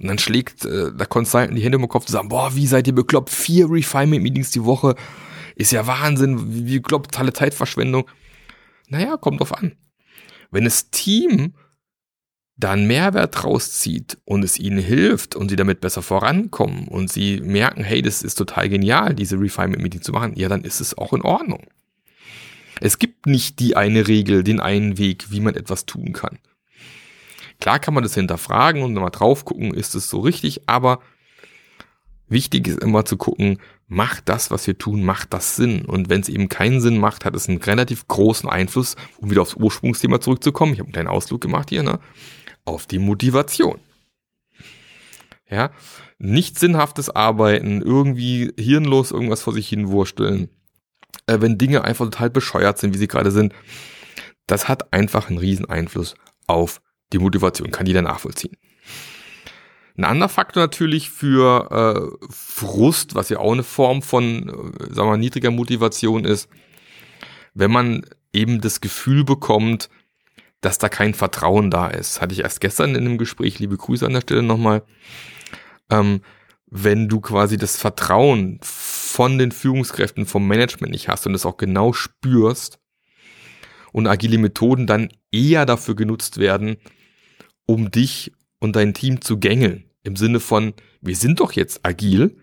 Und 0.00 0.08
dann 0.08 0.18
schlägt 0.18 0.64
äh, 0.64 0.92
der 0.92 1.06
Consultant 1.06 1.56
die 1.56 1.62
Hände 1.62 1.78
im 1.78 1.88
Kopf 1.88 2.06
und 2.06 2.12
sagt, 2.12 2.28
boah, 2.28 2.54
wie 2.54 2.66
seid 2.66 2.86
ihr 2.86 2.94
bekloppt? 2.94 3.30
Vier 3.30 3.70
Refinement-Meetings 3.70 4.50
die 4.50 4.64
Woche 4.64 4.94
ist 5.54 5.72
ja 5.72 5.86
Wahnsinn, 5.86 6.52
wie, 6.52 6.66
wie 6.66 6.78
bekloppt, 6.80 7.12
totale 7.12 7.32
Zeitverschwendung. 7.32 8.08
Naja, 8.88 9.16
kommt 9.16 9.40
drauf 9.40 9.56
an. 9.56 9.72
Wenn 10.50 10.64
das 10.64 10.90
Team 10.90 11.54
dann 12.58 12.86
Mehrwert 12.86 13.44
rauszieht 13.44 14.18
und 14.24 14.42
es 14.42 14.58
ihnen 14.58 14.78
hilft 14.78 15.36
und 15.36 15.50
sie 15.50 15.56
damit 15.56 15.80
besser 15.80 16.00
vorankommen 16.02 16.88
und 16.88 17.12
sie 17.12 17.40
merken, 17.40 17.84
hey, 17.84 18.00
das 18.00 18.22
ist 18.22 18.36
total 18.36 18.68
genial, 18.68 19.14
diese 19.14 19.38
Refinement-Meeting 19.38 20.00
zu 20.00 20.12
machen, 20.12 20.34
ja, 20.36 20.48
dann 20.48 20.64
ist 20.64 20.80
es 20.80 20.96
auch 20.96 21.12
in 21.12 21.22
Ordnung. 21.22 21.66
Es 22.80 22.98
gibt 22.98 23.26
nicht 23.26 23.60
die 23.60 23.76
eine 23.76 24.08
Regel, 24.08 24.42
den 24.42 24.60
einen 24.60 24.98
Weg, 24.98 25.30
wie 25.30 25.40
man 25.40 25.54
etwas 25.54 25.86
tun 25.86 26.12
kann. 26.12 26.38
Klar 27.60 27.78
kann 27.78 27.94
man 27.94 28.02
das 28.02 28.14
hinterfragen 28.14 28.82
und 28.82 28.92
nochmal 28.92 29.10
drauf 29.10 29.44
gucken, 29.44 29.74
ist 29.74 29.94
es 29.94 30.10
so 30.10 30.20
richtig, 30.20 30.68
aber 30.68 31.00
wichtig 32.28 32.68
ist 32.68 32.82
immer 32.82 33.04
zu 33.04 33.16
gucken, 33.16 33.58
macht 33.88 34.28
das, 34.28 34.50
was 34.50 34.66
wir 34.66 34.76
tun, 34.76 35.04
macht 35.04 35.32
das 35.32 35.56
Sinn? 35.56 35.84
Und 35.84 36.08
wenn 36.08 36.20
es 36.20 36.28
eben 36.28 36.48
keinen 36.48 36.80
Sinn 36.80 36.98
macht, 36.98 37.24
hat 37.24 37.36
es 37.36 37.48
einen 37.48 37.58
relativ 37.58 38.08
großen 38.08 38.48
Einfluss, 38.48 38.96
um 39.18 39.30
wieder 39.30 39.42
aufs 39.42 39.54
Ursprungsthema 39.54 40.20
zurückzukommen. 40.20 40.72
Ich 40.72 40.80
habe 40.80 40.88
einen 40.88 40.94
kleinen 40.94 41.08
Ausflug 41.08 41.40
gemacht 41.40 41.70
hier, 41.70 41.82
ne? 41.82 42.00
Auf 42.64 42.86
die 42.86 42.98
Motivation. 42.98 43.78
Ja, 45.48 45.70
nicht 46.18 46.58
sinnhaftes 46.58 47.08
Arbeiten, 47.08 47.80
irgendwie 47.80 48.52
hirnlos 48.58 49.12
irgendwas 49.12 49.42
vor 49.42 49.52
sich 49.52 49.68
hin 49.68 49.88
wursteln, 49.88 50.48
äh, 51.26 51.40
wenn 51.40 51.58
Dinge 51.58 51.84
einfach 51.84 52.06
total 52.06 52.30
bescheuert 52.30 52.78
sind, 52.78 52.94
wie 52.94 52.98
sie 52.98 53.06
gerade 53.06 53.30
sind, 53.30 53.52
das 54.48 54.68
hat 54.68 54.92
einfach 54.92 55.28
einen 55.28 55.38
riesen 55.38 55.66
Einfluss 55.66 56.16
auf 56.48 56.80
die 57.12 57.18
Motivation, 57.18 57.70
kann 57.70 57.86
jeder 57.86 58.02
nachvollziehen. 58.02 58.56
Ein 59.96 60.04
anderer 60.04 60.28
Faktor 60.28 60.62
natürlich 60.62 61.08
für 61.08 61.70
äh, 62.20 62.26
Frust, 62.30 63.14
was 63.14 63.30
ja 63.30 63.38
auch 63.38 63.52
eine 63.52 63.62
Form 63.62 64.02
von, 64.02 64.48
äh, 64.48 64.94
sagen 64.94 64.96
wir 64.96 65.12
mal, 65.12 65.16
niedriger 65.16 65.50
Motivation 65.50 66.24
ist, 66.24 66.48
wenn 67.54 67.70
man 67.70 68.04
eben 68.32 68.60
das 68.60 68.82
Gefühl 68.82 69.24
bekommt, 69.24 69.88
dass 70.60 70.78
da 70.78 70.88
kein 70.88 71.14
Vertrauen 71.14 71.70
da 71.70 71.88
ist. 71.88 72.20
Hatte 72.20 72.34
ich 72.34 72.40
erst 72.40 72.60
gestern 72.60 72.90
in 72.90 73.06
einem 73.06 73.18
Gespräch, 73.18 73.58
liebe 73.58 73.76
Grüße 73.76 74.04
an 74.04 74.12
der 74.12 74.20
Stelle 74.20 74.42
nochmal. 74.42 74.82
Ähm, 75.90 76.20
wenn 76.66 77.08
du 77.08 77.20
quasi 77.20 77.56
das 77.56 77.76
Vertrauen 77.76 78.58
von 78.62 79.38
den 79.38 79.52
Führungskräften, 79.52 80.26
vom 80.26 80.46
Management 80.46 80.92
nicht 80.92 81.08
hast 81.08 81.26
und 81.26 81.32
das 81.32 81.46
auch 81.46 81.56
genau 81.56 81.92
spürst 81.92 82.80
und 83.92 84.06
agile 84.06 84.38
Methoden 84.38 84.86
dann 84.86 85.08
eher 85.36 85.66
dafür 85.66 85.94
genutzt 85.94 86.38
werden, 86.38 86.76
um 87.66 87.90
dich 87.90 88.32
und 88.58 88.76
dein 88.76 88.94
Team 88.94 89.20
zu 89.20 89.38
gängeln. 89.38 89.84
Im 90.02 90.16
Sinne 90.16 90.40
von, 90.40 90.74
wir 91.00 91.16
sind 91.16 91.40
doch 91.40 91.52
jetzt 91.52 91.84
agil. 91.84 92.36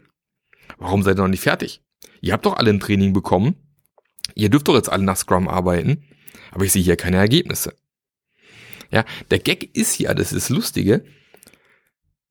Warum 0.78 1.04
seid 1.04 1.18
ihr 1.18 1.24
noch 1.24 1.30
nicht 1.30 1.42
fertig? 1.42 1.82
Ihr 2.22 2.34
habt 2.34 2.46
doch 2.46 2.58
alle 2.58 2.70
ein 2.70 2.80
Training 2.80 3.14
bekommen. 3.14 3.56
Ihr 4.36 4.50
dürft 4.50 4.68
doch 4.68 4.76
jetzt 4.76 4.92
alle 4.92 5.04
nach 5.04 5.18
Scrum 5.18 5.48
arbeiten. 5.48 6.04
Aber 6.52 6.66
ich 6.66 6.72
sehe 6.72 6.84
hier 6.84 6.98
keine 6.98 7.18
Ergebnisse. 7.18 7.74
Ja, 8.92 9.06
der 9.32 9.40
Gag 9.40 9.76
ist 9.76 9.98
ja, 10.00 10.14
das 10.14 10.34
ist 10.34 10.50
Lustige. 10.50 11.04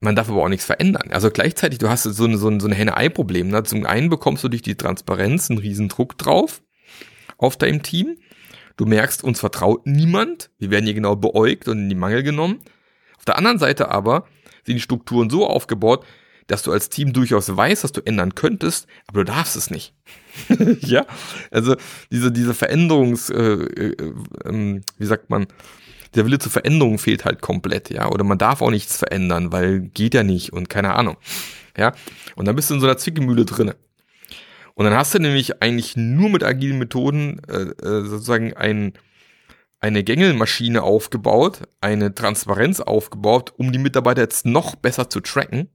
Man 0.01 0.17
darf 0.17 0.29
aber 0.29 0.43
auch 0.43 0.49
nichts 0.49 0.65
verändern. 0.65 1.11
Also 1.11 1.31
gleichzeitig, 1.31 1.79
du 1.79 1.89
hast 1.89 2.03
so, 2.03 2.25
eine, 2.25 2.39
so, 2.39 2.49
ein, 2.49 2.73
Henne-Ei-Problem. 2.73 3.49
Ne? 3.49 3.63
Zum 3.65 3.87
einen 3.87 4.11
bekommst 4.11 4.43
du 4.45 4.49
durch 4.49 4.63
die 4.63 4.77
Transparenz 4.77 5.51
einen 5.51 5.59
riesen 5.59 5.89
Druck 5.89 6.19
drauf 6.19 6.63
auf 7.39 7.57
deinem 7.57 7.83
Team. 7.83 8.17
Du 8.83 8.89
merkst, 8.89 9.23
uns 9.23 9.39
vertraut 9.39 9.87
niemand. 9.87 10.51
Wir 10.59 10.73
werden 10.73 10.87
hier 10.87 10.95
genau 10.95 11.15
beäugt 11.15 11.69
und 11.69 11.79
in 11.79 11.89
die 11.89 11.95
Mangel 11.95 12.25
genommen. 12.25 12.59
Auf 13.17 13.25
der 13.25 13.39
anderen 13.39 13.61
Seite 13.61 13.93
aber 13.93 14.27
sind 14.65 14.75
die 14.75 14.81
Strukturen 14.81 15.31
so 15.31 15.47
aufgebaut, 15.47 16.05
dass 16.49 16.65
du 16.65 16.73
als 16.73 16.89
Team 16.89 17.13
durchaus 17.13 17.57
weißt, 17.57 17.85
was 17.85 17.93
du 17.93 18.01
ändern 18.01 18.35
könntest, 18.35 18.89
aber 19.07 19.21
du 19.21 19.31
darfst 19.33 19.55
es 19.55 19.71
nicht. 19.71 19.95
ja, 20.81 21.07
also 21.53 21.77
diese, 22.11 22.33
diese 22.33 22.55
Veränderungs, 22.55 23.31
äh, 23.31 23.37
äh, 23.37 23.95
äh, 24.49 24.81
wie 24.99 25.07
sagt 25.07 25.31
man, 25.31 25.47
der 26.17 26.27
Wille 26.27 26.41
zur 26.41 26.51
Veränderung 26.51 26.99
fehlt 26.99 27.25
halt 27.25 27.41
komplett, 27.41 27.89
ja, 27.89 28.09
oder 28.11 28.25
man 28.25 28.39
darf 28.39 28.63
auch 28.63 28.73
nichts 28.73 28.97
verändern, 28.97 29.53
weil 29.53 29.79
geht 29.79 30.15
ja 30.15 30.25
nicht 30.25 30.53
und 30.53 30.69
keine 30.69 30.95
Ahnung, 30.95 31.19
ja, 31.79 31.93
und 32.35 32.49
dann 32.49 32.57
bist 32.57 32.69
du 32.69 32.75
in 32.75 32.81
so 32.81 32.87
einer 32.87 32.99
Zwickemühle 32.99 33.45
drinne. 33.45 33.77
Und 34.75 34.85
dann 34.85 34.95
hast 34.95 35.15
du 35.15 35.19
nämlich 35.19 35.63
eigentlich 35.63 35.97
nur 35.97 36.31
mit 36.31 36.43
agilen 36.43 36.79
Methoden 36.79 37.41
äh, 37.49 37.73
äh 37.87 38.05
sozusagen 38.05 38.55
ein 38.55 38.95
eine 39.83 40.05
Gängelmaschine 40.05 40.83
aufgebaut, 40.83 41.63
eine 41.81 42.15
Transparenz 42.15 42.79
aufgebaut, 42.79 43.53
um 43.57 43.73
die 43.73 43.81
Mitarbeiter 43.81 44.23
jetzt 44.23 44.47
noch 44.47 44.77
besser 44.77 45.11
zu 45.11 45.21
tracken. 45.21 45.69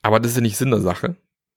Aber 0.00 0.18
das 0.18 0.30
ist 0.30 0.36
ja 0.36 0.40
nicht 0.40 0.56
Sinn 0.56 0.70
der 0.70 0.80
Sache, 0.80 1.16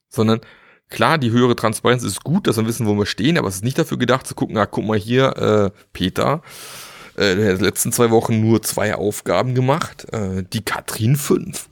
sondern 0.10 0.42
klar, 0.90 1.18
die 1.18 1.32
höhere 1.32 1.56
Transparenz 1.56 2.04
ist 2.04 2.26
gut, 2.26 2.46
dass 2.46 2.58
wir 2.58 2.68
wissen, 2.68 2.88
wo 2.88 2.94
wir 2.96 3.06
stehen, 3.06 3.38
aber 3.38 3.48
es 3.48 3.56
ist 3.56 3.64
nicht 3.64 3.80
dafür 3.80 3.98
gedacht 3.98 4.28
zu 4.28 4.36
gucken, 4.36 4.58
ah, 4.58 4.66
guck 4.66 4.86
mal 4.86 5.00
hier, 5.00 5.38
äh, 5.38 5.80
Peter, 5.94 6.42
äh, 7.16 7.36
der 7.36 7.54
hat 7.54 7.62
letzten 7.62 7.94
zwei 7.94 8.12
Wochen 8.12 8.42
nur 8.42 8.62
zwei 8.62 8.96
Aufgaben 8.96 9.56
gemacht, 9.56 10.06
äh, 10.14 10.44
die 10.44 10.64
Katrin 10.64 11.16
fünf. 11.16 11.70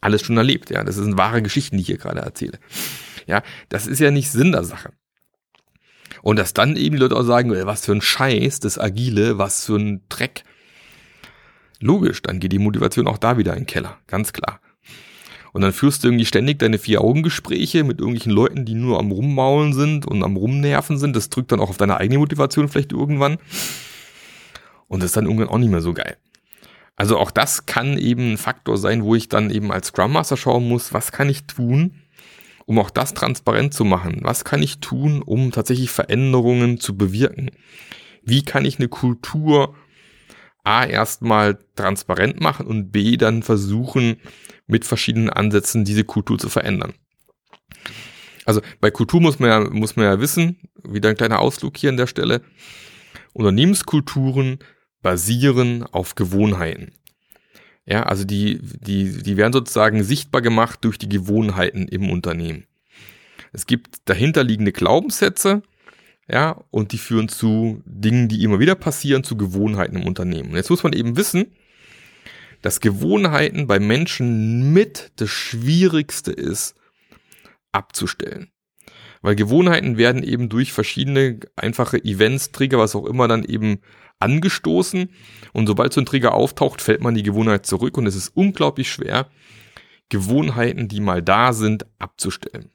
Alles 0.00 0.22
schon 0.22 0.36
erlebt, 0.36 0.70
ja. 0.70 0.84
Das 0.84 0.96
sind 0.96 1.16
wahre 1.16 1.42
Geschichten, 1.42 1.76
die 1.76 1.82
ich 1.82 1.86
hier 1.86 1.98
gerade 1.98 2.20
erzähle. 2.20 2.58
Ja, 3.26 3.42
das 3.68 3.86
ist 3.86 3.98
ja 3.98 4.10
nicht 4.10 4.30
Sinn 4.30 4.52
der 4.52 4.64
Sache. 4.64 4.92
Und 6.22 6.38
dass 6.38 6.54
dann 6.54 6.76
eben 6.76 6.96
die 6.96 7.02
Leute 7.02 7.16
auch 7.16 7.22
sagen, 7.22 7.50
was 7.66 7.84
für 7.84 7.92
ein 7.92 8.00
Scheiß, 8.00 8.60
das 8.60 8.78
Agile, 8.78 9.38
was 9.38 9.64
für 9.64 9.76
ein 9.76 10.02
Dreck. 10.08 10.44
Logisch, 11.80 12.22
dann 12.22 12.40
geht 12.40 12.52
die 12.52 12.58
Motivation 12.58 13.06
auch 13.06 13.18
da 13.18 13.36
wieder 13.38 13.52
in 13.52 13.60
den 13.60 13.66
Keller, 13.66 13.98
ganz 14.06 14.32
klar. 14.32 14.60
Und 15.52 15.62
dann 15.62 15.72
führst 15.72 16.04
du 16.04 16.08
irgendwie 16.08 16.26
ständig 16.26 16.58
deine 16.58 16.78
Vier-Augen-Gespräche 16.78 17.82
mit 17.82 17.98
irgendwelchen 17.98 18.32
Leuten, 18.32 18.64
die 18.66 18.74
nur 18.74 18.98
am 18.98 19.10
Rummaulen 19.10 19.72
sind 19.72 20.04
und 20.04 20.22
am 20.22 20.36
Rumnerven 20.36 20.98
sind. 20.98 21.16
Das 21.16 21.30
drückt 21.30 21.50
dann 21.50 21.60
auch 21.60 21.70
auf 21.70 21.78
deine 21.78 21.96
eigene 21.96 22.18
Motivation 22.18 22.68
vielleicht 22.68 22.92
irgendwann. 22.92 23.38
Und 24.86 25.00
das 25.02 25.10
ist 25.10 25.16
dann 25.16 25.24
irgendwann 25.24 25.48
auch 25.48 25.58
nicht 25.58 25.70
mehr 25.70 25.80
so 25.80 25.94
geil. 25.94 26.18
Also 26.96 27.18
auch 27.18 27.30
das 27.30 27.66
kann 27.66 27.98
eben 27.98 28.32
ein 28.32 28.38
Faktor 28.38 28.78
sein, 28.78 29.04
wo 29.04 29.14
ich 29.14 29.28
dann 29.28 29.50
eben 29.50 29.70
als 29.70 29.88
Scrum 29.88 30.12
Master 30.12 30.36
schauen 30.36 30.66
muss, 30.66 30.94
was 30.94 31.12
kann 31.12 31.28
ich 31.28 31.44
tun, 31.44 32.02
um 32.64 32.78
auch 32.78 32.90
das 32.90 33.12
transparent 33.12 33.74
zu 33.74 33.84
machen. 33.84 34.20
Was 34.22 34.44
kann 34.44 34.62
ich 34.62 34.80
tun, 34.80 35.22
um 35.22 35.52
tatsächlich 35.52 35.90
Veränderungen 35.90 36.80
zu 36.80 36.96
bewirken? 36.96 37.50
Wie 38.22 38.42
kann 38.42 38.64
ich 38.64 38.78
eine 38.78 38.88
Kultur 38.88 39.74
A 40.64 40.84
erstmal 40.84 41.58
transparent 41.76 42.40
machen 42.40 42.66
und 42.66 42.90
B 42.90 43.16
dann 43.16 43.42
versuchen, 43.42 44.16
mit 44.66 44.84
verschiedenen 44.84 45.30
Ansätzen 45.30 45.84
diese 45.84 46.02
Kultur 46.02 46.38
zu 46.38 46.48
verändern? 46.48 46.94
Also 48.46 48.62
bei 48.80 48.90
Kultur 48.90 49.20
muss 49.20 49.38
man 49.38 49.50
ja, 49.50 49.60
muss 49.70 49.96
man 49.96 50.06
ja 50.06 50.20
wissen, 50.20 50.56
wieder 50.82 51.10
ein 51.10 51.16
kleiner 51.16 51.40
Ausflug 51.40 51.76
hier 51.76 51.90
an 51.90 51.96
der 51.96 52.06
Stelle. 52.06 52.42
Unternehmenskulturen 53.32 54.58
basieren 55.06 55.84
auf 55.84 56.16
Gewohnheiten. 56.16 56.90
Ja, 57.84 58.02
also 58.02 58.24
die, 58.24 58.58
die, 58.60 59.22
die 59.22 59.36
werden 59.36 59.52
sozusagen 59.52 60.02
sichtbar 60.02 60.42
gemacht 60.42 60.80
durch 60.82 60.98
die 60.98 61.08
Gewohnheiten 61.08 61.86
im 61.86 62.10
Unternehmen. 62.10 62.66
Es 63.52 63.68
gibt 63.68 63.98
dahinterliegende 64.06 64.72
Glaubenssätze, 64.72 65.62
ja, 66.28 66.60
und 66.72 66.90
die 66.90 66.98
führen 66.98 67.28
zu 67.28 67.84
Dingen, 67.84 68.26
die 68.26 68.42
immer 68.42 68.58
wieder 68.58 68.74
passieren, 68.74 69.22
zu 69.22 69.36
Gewohnheiten 69.36 69.94
im 69.94 70.08
Unternehmen. 70.08 70.50
Und 70.50 70.56
jetzt 70.56 70.70
muss 70.70 70.82
man 70.82 70.92
eben 70.92 71.16
wissen, 71.16 71.52
dass 72.62 72.80
Gewohnheiten 72.80 73.68
bei 73.68 73.78
Menschen 73.78 74.72
mit 74.72 75.12
das 75.14 75.30
Schwierigste 75.30 76.32
ist, 76.32 76.74
abzustellen. 77.70 78.50
Weil 79.22 79.36
Gewohnheiten 79.36 79.96
werden 79.96 80.22
eben 80.22 80.48
durch 80.48 80.72
verschiedene 80.72 81.40
einfache 81.56 82.02
Events, 82.04 82.52
Trigger, 82.52 82.78
was 82.78 82.94
auch 82.94 83.06
immer, 83.06 83.28
dann 83.28 83.44
eben 83.44 83.80
angestoßen 84.18 85.10
und 85.52 85.66
sobald 85.66 85.92
so 85.92 86.00
ein 86.00 86.06
Trigger 86.06 86.34
auftaucht, 86.34 86.80
fällt 86.80 87.02
man 87.02 87.14
die 87.14 87.22
Gewohnheit 87.22 87.66
zurück 87.66 87.98
und 87.98 88.06
es 88.06 88.14
ist 88.14 88.30
unglaublich 88.34 88.90
schwer, 88.90 89.26
Gewohnheiten, 90.08 90.88
die 90.88 91.00
mal 91.00 91.22
da 91.22 91.52
sind, 91.52 91.86
abzustellen. 91.98 92.70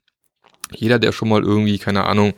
Jeder, 0.74 1.00
der 1.00 1.12
schon 1.12 1.30
mal 1.30 1.44
irgendwie, 1.44 1.80
keine 1.80 2.06
Ahnung, 2.06 2.34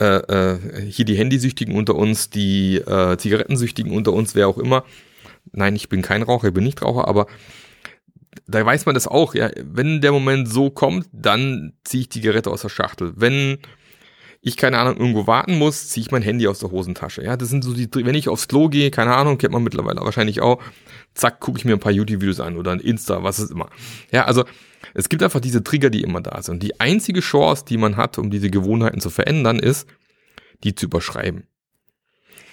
äh, 0.00 0.06
äh, 0.06 0.90
hier 0.90 1.04
die 1.04 1.16
Handysüchtigen 1.16 1.76
unter 1.76 1.94
uns, 1.94 2.30
die 2.30 2.76
äh, 2.76 3.16
Zigarettensüchtigen 3.16 3.92
unter 3.92 4.12
uns, 4.12 4.34
wer 4.34 4.48
auch 4.48 4.58
immer. 4.58 4.84
Nein, 5.52 5.76
ich 5.76 5.88
bin 5.88 6.02
kein 6.02 6.22
Raucher, 6.22 6.48
ich 6.48 6.54
bin 6.54 6.64
nicht 6.64 6.82
Raucher, 6.82 7.06
aber 7.06 7.26
da 8.46 8.64
weiß 8.64 8.86
man 8.86 8.94
das 8.94 9.06
auch, 9.06 9.34
ja. 9.34 9.50
Wenn 9.56 10.00
der 10.00 10.12
Moment 10.12 10.48
so 10.48 10.70
kommt, 10.70 11.08
dann 11.12 11.72
ziehe 11.84 12.02
ich 12.02 12.08
die 12.08 12.20
Geräte 12.20 12.50
aus 12.50 12.62
der 12.62 12.68
Schachtel. 12.68 13.12
Wenn 13.16 13.58
ich, 14.40 14.56
keine 14.58 14.78
Ahnung, 14.78 14.98
irgendwo 14.98 15.26
warten 15.26 15.58
muss, 15.58 15.88
ziehe 15.88 16.04
ich 16.04 16.10
mein 16.10 16.22
Handy 16.22 16.46
aus 16.46 16.58
der 16.58 16.70
Hosentasche. 16.70 17.24
Ja, 17.24 17.36
das 17.36 17.48
sind 17.48 17.64
so 17.64 17.72
die, 17.72 17.88
wenn 17.92 18.14
ich 18.14 18.28
aufs 18.28 18.46
Klo 18.46 18.68
gehe, 18.68 18.90
keine 18.90 19.16
Ahnung, 19.16 19.38
kennt 19.38 19.54
man 19.54 19.62
mittlerweile 19.62 20.02
wahrscheinlich 20.02 20.42
auch, 20.42 20.62
zack, 21.14 21.40
gucke 21.40 21.58
ich 21.58 21.64
mir 21.64 21.72
ein 21.72 21.80
paar 21.80 21.92
YouTube-Videos 21.92 22.40
an 22.40 22.56
oder 22.58 22.72
ein 22.72 22.80
Insta, 22.80 23.22
was 23.22 23.38
ist 23.38 23.50
immer. 23.50 23.70
Ja, 24.12 24.26
also 24.26 24.44
Es 24.92 25.08
gibt 25.08 25.22
einfach 25.22 25.40
diese 25.40 25.64
Trigger, 25.64 25.90
die 25.90 26.02
immer 26.02 26.20
da 26.20 26.40
sind. 26.42 26.62
Die 26.62 26.78
einzige 26.80 27.20
Chance, 27.20 27.64
die 27.66 27.76
man 27.76 27.96
hat, 27.96 28.18
um 28.18 28.30
diese 28.30 28.50
Gewohnheiten 28.50 29.00
zu 29.00 29.10
verändern, 29.10 29.58
ist, 29.58 29.88
die 30.62 30.74
zu 30.74 30.86
überschreiben. 30.86 31.46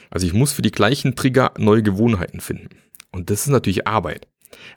Also 0.09 0.25
ich 0.25 0.33
muss 0.33 0.51
für 0.51 0.63
die 0.63 0.71
gleichen 0.71 1.15
Trigger 1.15 1.53
neue 1.57 1.83
Gewohnheiten 1.83 2.41
finden. 2.41 2.69
Und 3.11 3.29
das 3.29 3.41
ist 3.41 3.47
natürlich 3.47 3.87
Arbeit. 3.87 4.27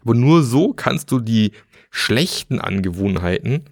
Aber 0.02 0.14
nur 0.14 0.42
so 0.42 0.72
kannst 0.72 1.10
du 1.10 1.20
die 1.20 1.52
schlechten 1.90 2.60
Angewohnheiten 2.60 3.64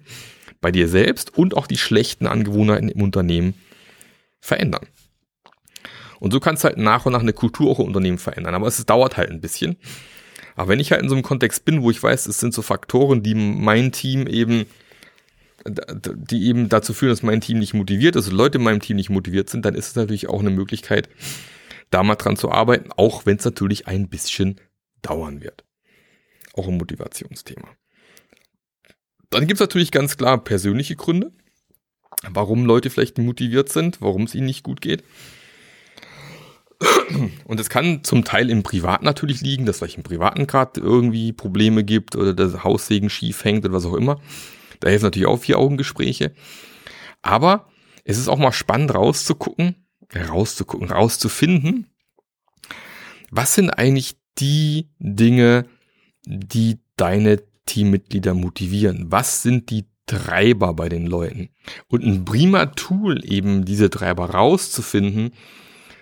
bei 0.61 0.71
dir 0.71 0.87
selbst 0.87 1.37
und 1.37 1.55
auch 1.55 1.67
die 1.67 1.77
schlechten 1.77 2.25
Angewohnheiten 2.25 2.89
im 2.89 3.01
Unternehmen 3.01 3.53
verändern. 4.39 4.87
Und 6.19 6.31
so 6.31 6.39
kannst 6.39 6.63
du 6.63 6.69
halt 6.69 6.77
nach 6.77 7.05
und 7.05 7.11
nach 7.11 7.21
eine 7.21 7.33
Kultur 7.33 7.69
auch 7.69 7.79
im 7.79 7.87
Unternehmen 7.87 8.17
verändern. 8.17 8.55
Aber 8.55 8.67
es 8.67 8.85
dauert 8.85 9.17
halt 9.17 9.29
ein 9.29 9.41
bisschen. 9.41 9.75
Aber 10.55 10.69
wenn 10.69 10.79
ich 10.79 10.91
halt 10.91 11.01
in 11.01 11.09
so 11.09 11.15
einem 11.15 11.23
Kontext 11.23 11.65
bin, 11.65 11.81
wo 11.81 11.91
ich 11.91 12.01
weiß, 12.01 12.27
es 12.27 12.39
sind 12.39 12.53
so 12.53 12.61
Faktoren, 12.61 13.23
die 13.23 13.35
mein 13.35 13.91
Team 13.91 14.25
eben, 14.27 14.65
die 15.65 16.47
eben 16.47 16.69
dazu 16.69 16.93
führen, 16.93 17.09
dass 17.11 17.23
mein 17.23 17.41
Team 17.41 17.59
nicht 17.59 17.73
motiviert 17.73 18.15
ist, 18.15 18.31
Leute 18.31 18.57
in 18.57 18.63
meinem 18.63 18.79
Team 18.79 18.95
nicht 18.95 19.09
motiviert 19.09 19.49
sind, 19.49 19.65
dann 19.65 19.75
ist 19.75 19.89
es 19.89 19.95
natürlich 19.95 20.29
auch 20.29 20.39
eine 20.39 20.49
Möglichkeit, 20.49 21.09
da 21.89 22.03
mal 22.03 22.15
dran 22.15 22.37
zu 22.37 22.51
arbeiten, 22.51 22.91
auch 22.95 23.25
wenn 23.25 23.37
es 23.37 23.45
natürlich 23.45 23.87
ein 23.87 24.07
bisschen 24.07 24.61
dauern 25.01 25.41
wird. 25.41 25.65
Auch 26.53 26.67
ein 26.67 26.77
Motivationsthema. 26.77 27.67
Dann 29.29 29.47
gibt 29.47 29.53
es 29.53 29.59
natürlich 29.59 29.91
ganz 29.91 30.17
klar 30.17 30.43
persönliche 30.43 30.95
Gründe, 30.95 31.31
warum 32.29 32.65
Leute 32.65 32.89
vielleicht 32.89 33.17
motiviert 33.17 33.69
sind, 33.69 34.01
warum 34.01 34.23
es 34.23 34.35
ihnen 34.35 34.45
nicht 34.45 34.63
gut 34.63 34.79
geht. 34.79 35.03
Und 37.45 37.59
es 37.59 37.69
kann 37.69 38.03
zum 38.03 38.23
Teil 38.23 38.49
im 38.49 38.63
Privat 38.63 39.03
natürlich 39.03 39.41
liegen, 39.41 39.65
dass 39.65 39.77
vielleicht 39.77 39.97
im 39.97 40.03
Privaten 40.03 40.47
gerade 40.47 40.79
irgendwie 40.79 41.31
Probleme 41.33 41.83
gibt 41.83 42.15
oder 42.15 42.33
das 42.33 42.63
Haussegen 42.63 43.09
schief 43.09 43.43
hängt 43.43 43.65
oder 43.65 43.73
was 43.73 43.85
auch 43.85 43.95
immer. 43.95 44.19
Da 44.79 44.89
helfen 44.89 45.05
natürlich 45.05 45.27
auch 45.27 45.39
Vier-Augen-Gespräche. 45.39 46.33
Aber 47.21 47.69
es 48.03 48.17
ist 48.17 48.27
auch 48.27 48.37
mal 48.37 48.51
spannend 48.51 48.93
rauszugucken, 48.93 49.87
rauszugucken, 50.13 50.91
rauszufinden, 50.91 51.87
was 53.31 53.55
sind 53.55 53.69
eigentlich 53.71 54.17
die 54.37 54.89
Dinge, 54.99 55.65
die 56.25 56.79
deine 56.97 57.41
Teammitglieder 57.65 58.33
motivieren? 58.33 59.05
Was 59.09 59.41
sind 59.41 59.69
die 59.69 59.85
Treiber 60.05 60.73
bei 60.73 60.89
den 60.89 61.07
Leuten? 61.07 61.49
Und 61.87 62.03
ein 62.03 62.25
prima 62.25 62.67
Tool, 62.67 63.23
eben 63.25 63.65
diese 63.65 63.89
Treiber 63.89 64.31
rauszufinden, 64.31 65.31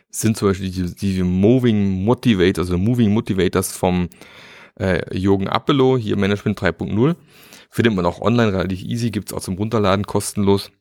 sind 0.10 0.38
zum 0.38 0.50
Beispiel 0.50 0.70
die, 0.70 0.96
die 0.96 1.24
Moving 1.24 2.04
Motivators, 2.04 2.68
also 2.68 2.78
Moving 2.78 3.13
Motivators 3.13 3.72
vom 3.72 4.10
äh, 4.80 5.18
Jürgen 5.18 5.48
Appelow, 5.48 5.98
hier 5.98 6.18
Management 6.18 6.60
3.0. 6.60 7.16
Findet 7.70 7.96
man 7.96 8.06
auch 8.06 8.20
online 8.20 8.51
relativ 8.51 8.84
easy, 8.84 9.12
gibt's 9.12 9.34
auch 9.34 9.42
zum 9.42 9.56
Runterladen 9.56 10.06
kostenlos. 10.06 10.72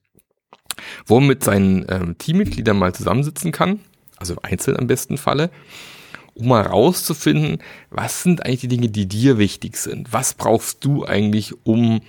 Wo 1.07 1.21
man 1.21 1.29
mit 1.29 1.45
seinen 1.45 1.87
ähm, 1.89 2.19
Teammitgliedern 2.19 2.79
mal 2.79 2.95
zusammensitzen 2.95 3.53
kann, 3.53 3.81
also 4.17 4.37
einzeln 4.43 4.77
am 4.77 4.87
besten 4.87 5.19
Falle, 5.19 5.51
um 6.35 6.49
mal 6.49 6.63
rauszufinden, 6.63 7.59
was 7.91 8.23
sind 8.23 8.45
eigentlich 8.45 8.61
die 8.61 8.69
Dinge, 8.69 8.89
die 8.89 9.07
dir 9.07 9.39
wichtig 9.39 9.77
sind? 9.77 10.13
Was 10.13 10.35
brauchst 10.35 10.85
du 10.85 11.05
eigentlich, 11.05 11.55
um 11.65 12.01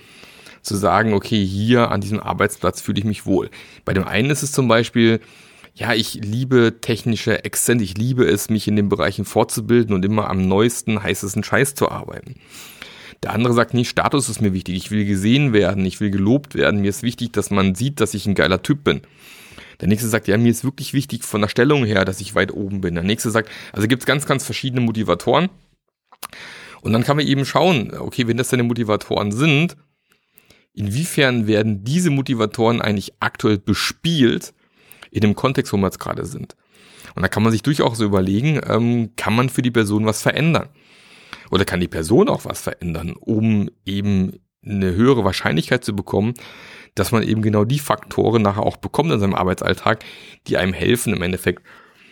zu 0.62 0.76
sagen, 0.76 1.14
okay, 1.14 1.44
hier 1.46 1.92
an 1.92 2.02
diesem 2.02 2.20
Arbeitsplatz 2.20 2.82
fühle 2.82 3.00
ich 3.00 3.06
mich 3.06 3.26
wohl. 3.26 3.50
Bei 3.86 3.94
dem 3.94 4.04
einen 4.04 4.30
ist 4.30 4.44
es 4.44 4.52
zum 4.52 4.68
Beispiel, 4.68 5.20
ja, 5.74 5.94
ich 5.94 6.16
liebe 6.16 6.82
technische 6.82 7.44
Exzent, 7.46 7.82
ich 7.82 7.98
liebe 7.98 8.26
es, 8.26 8.50
mich 8.50 8.68
in 8.68 8.76
den 8.76 8.90
Bereichen 8.90 9.26
fortzubilden 9.26 9.96
und 9.96 10.06
immer 10.06 10.30
am 10.30 10.48
neuesten, 10.48 11.02
heißesten 11.02 11.44
Scheiß 11.44 11.76
zu 11.76 11.90
arbeiten. 11.90 12.36
Der 13.24 13.34
andere 13.34 13.54
sagt, 13.54 13.74
nee, 13.74 13.86
Status 13.86 14.30
ist 14.30 14.42
mir 14.42 14.54
wichtig, 14.54 14.76
ich 14.76 14.92
will 14.92 15.06
gesehen 15.06 15.54
werden, 15.54 15.86
ich 15.86 16.00
will 16.00 16.10
gelobt 16.10 16.56
werden, 16.56 16.82
mir 16.82 16.90
ist 16.90 17.04
wichtig, 17.04 17.32
dass 17.34 17.52
man 17.52 17.76
sieht, 17.76 18.00
dass 18.00 18.14
ich 18.14 18.26
ein 18.26 18.36
geiler 18.36 18.64
Typ 18.64 18.84
bin. 18.84 19.02
Der 19.80 19.88
nächste 19.88 20.08
sagt, 20.08 20.28
ja, 20.28 20.38
mir 20.38 20.52
ist 20.52 20.64
wirklich 20.64 20.94
wichtig 20.94 21.24
von 21.24 21.42
der 21.42 21.48
Stellung 21.48 21.86
her, 21.86 22.06
dass 22.06 22.22
ich 22.22 22.36
weit 22.36 22.54
oben 22.54 22.82
bin. 22.82 22.96
Der 22.96 23.04
nächste 23.04 23.32
sagt, 23.32 23.50
also 23.74 23.88
gibt 23.88 24.04
es 24.04 24.06
ganz, 24.06 24.26
ganz 24.26 24.44
verschiedene 24.44 24.82
Motivatoren. 24.82 25.50
Und 26.82 26.94
dann 26.94 27.04
kann 27.04 27.18
man 27.18 27.28
eben 27.28 27.46
schauen, 27.46 27.96
okay, 27.98 28.28
wenn 28.28 28.38
das 28.38 28.50
deine 28.50 28.64
Motivatoren 28.64 29.32
sind, 29.32 29.78
inwiefern 30.74 31.48
werden 31.48 31.84
diese 31.84 32.10
Motivatoren 32.10 32.82
eigentlich 32.82 33.14
aktuell 33.20 33.58
bespielt 33.58 34.54
in 35.12 35.22
dem 35.22 35.36
Kontext, 35.36 35.74
wo 35.74 35.78
wir 35.78 35.86
jetzt 35.86 36.00
gerade 36.00 36.26
sind. 36.26 36.56
Und 37.16 37.22
da 37.22 37.28
kann 37.28 37.44
man 37.44 37.52
sich 37.52 37.62
durchaus 37.62 37.98
so 37.98 38.06
überlegen, 38.06 38.62
ähm, 38.68 39.12
kann 39.16 39.36
man 39.36 39.50
für 39.50 39.62
die 39.62 39.72
Person 39.72 40.06
was 40.06 40.22
verändern? 40.22 40.70
Oder 41.50 41.66
kann 41.66 41.82
die 41.82 41.88
Person 41.88 42.30
auch 42.30 42.46
was 42.46 42.62
verändern, 42.62 43.14
um 43.20 43.70
eben 43.86 44.40
eine 44.64 44.94
höhere 44.94 45.26
Wahrscheinlichkeit 45.26 45.84
zu 45.84 45.96
bekommen, 45.96 46.34
dass 46.96 47.12
man 47.12 47.24
eben 47.24 47.42
genau 47.42 47.66
die 47.66 47.80
Faktoren 47.80 48.42
nachher 48.42 48.64
auch 48.64 48.78
bekommt 48.78 49.12
in 49.12 49.20
seinem 49.20 49.36
Arbeitsalltag, 49.36 50.04
die 50.48 50.58
einem 50.58 50.74
helfen, 50.74 51.14
im 51.14 51.22
Endeffekt 51.22 51.64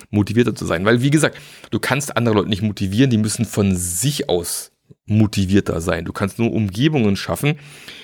motivierter 0.09 0.55
zu 0.55 0.65
sein. 0.65 0.85
Weil, 0.85 1.01
wie 1.01 1.09
gesagt, 1.09 1.37
du 1.71 1.79
kannst 1.79 2.15
andere 2.15 2.35
Leute 2.35 2.49
nicht 2.49 2.61
motivieren, 2.61 3.09
die 3.09 3.17
müssen 3.17 3.45
von 3.45 3.75
sich 3.75 4.29
aus 4.29 4.71
motivierter 5.05 5.81
sein. 5.81 6.05
Du 6.05 6.13
kannst 6.13 6.39
nur 6.39 6.51
Umgebungen 6.51 7.15
schaffen, 7.15 7.55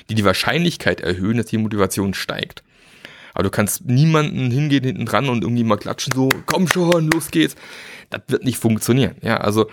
die 0.10 0.16
die 0.16 0.26
Wahrscheinlichkeit 0.26 1.02
erhöhen, 1.02 1.38
dass 1.38 1.48
die 1.48 1.58
Motivation 1.58 2.14
steigt. 2.14 2.64
Aber 3.34 3.44
du 3.44 3.50
kannst 3.50 3.86
niemanden 3.86 4.50
hingehen 4.50 4.84
hinten 4.84 5.06
dran 5.06 5.30
und 5.30 5.44
irgendwie 5.44 5.64
mal 5.64 5.78
klatschen, 5.78 6.14
so, 6.14 6.30
komm 6.46 6.68
schon, 6.68 7.12
los 7.12 7.32
geht's. 7.32 7.56
Das 8.10 8.22
wird 8.28 8.46
nicht 8.46 8.58
funktionieren. 8.58 9.16
Ja, 9.22 9.38
also 9.38 9.68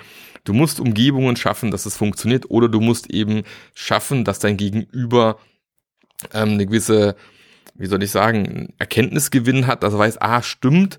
du 0.45 0.53
musst 0.53 0.81
Umgebungen 0.81 1.37
schaffen, 1.37 1.71
dass 1.71 1.87
es 1.87 1.97
funktioniert, 1.97 2.51
oder 2.51 2.69
du 2.69 2.81
musst 2.81 3.11
eben 3.11 3.43
schaffen, 3.75 4.25
dass 4.25 4.41
dein 4.41 4.57
Gegenüber 4.57 5.39
ähm, 6.33 6.51
eine 6.51 6.67
gewisse, 6.67 7.17
wie 7.75 7.87
soll 7.87 8.03
ich 8.03 8.11
sagen, 8.11 8.75
Erkenntnisgewinn 8.79 9.67
hat, 9.67 9.83
dass 9.83 9.95
er 9.95 9.99
weiß, 9.99 10.21
ah, 10.21 10.43
stimmt, 10.43 10.99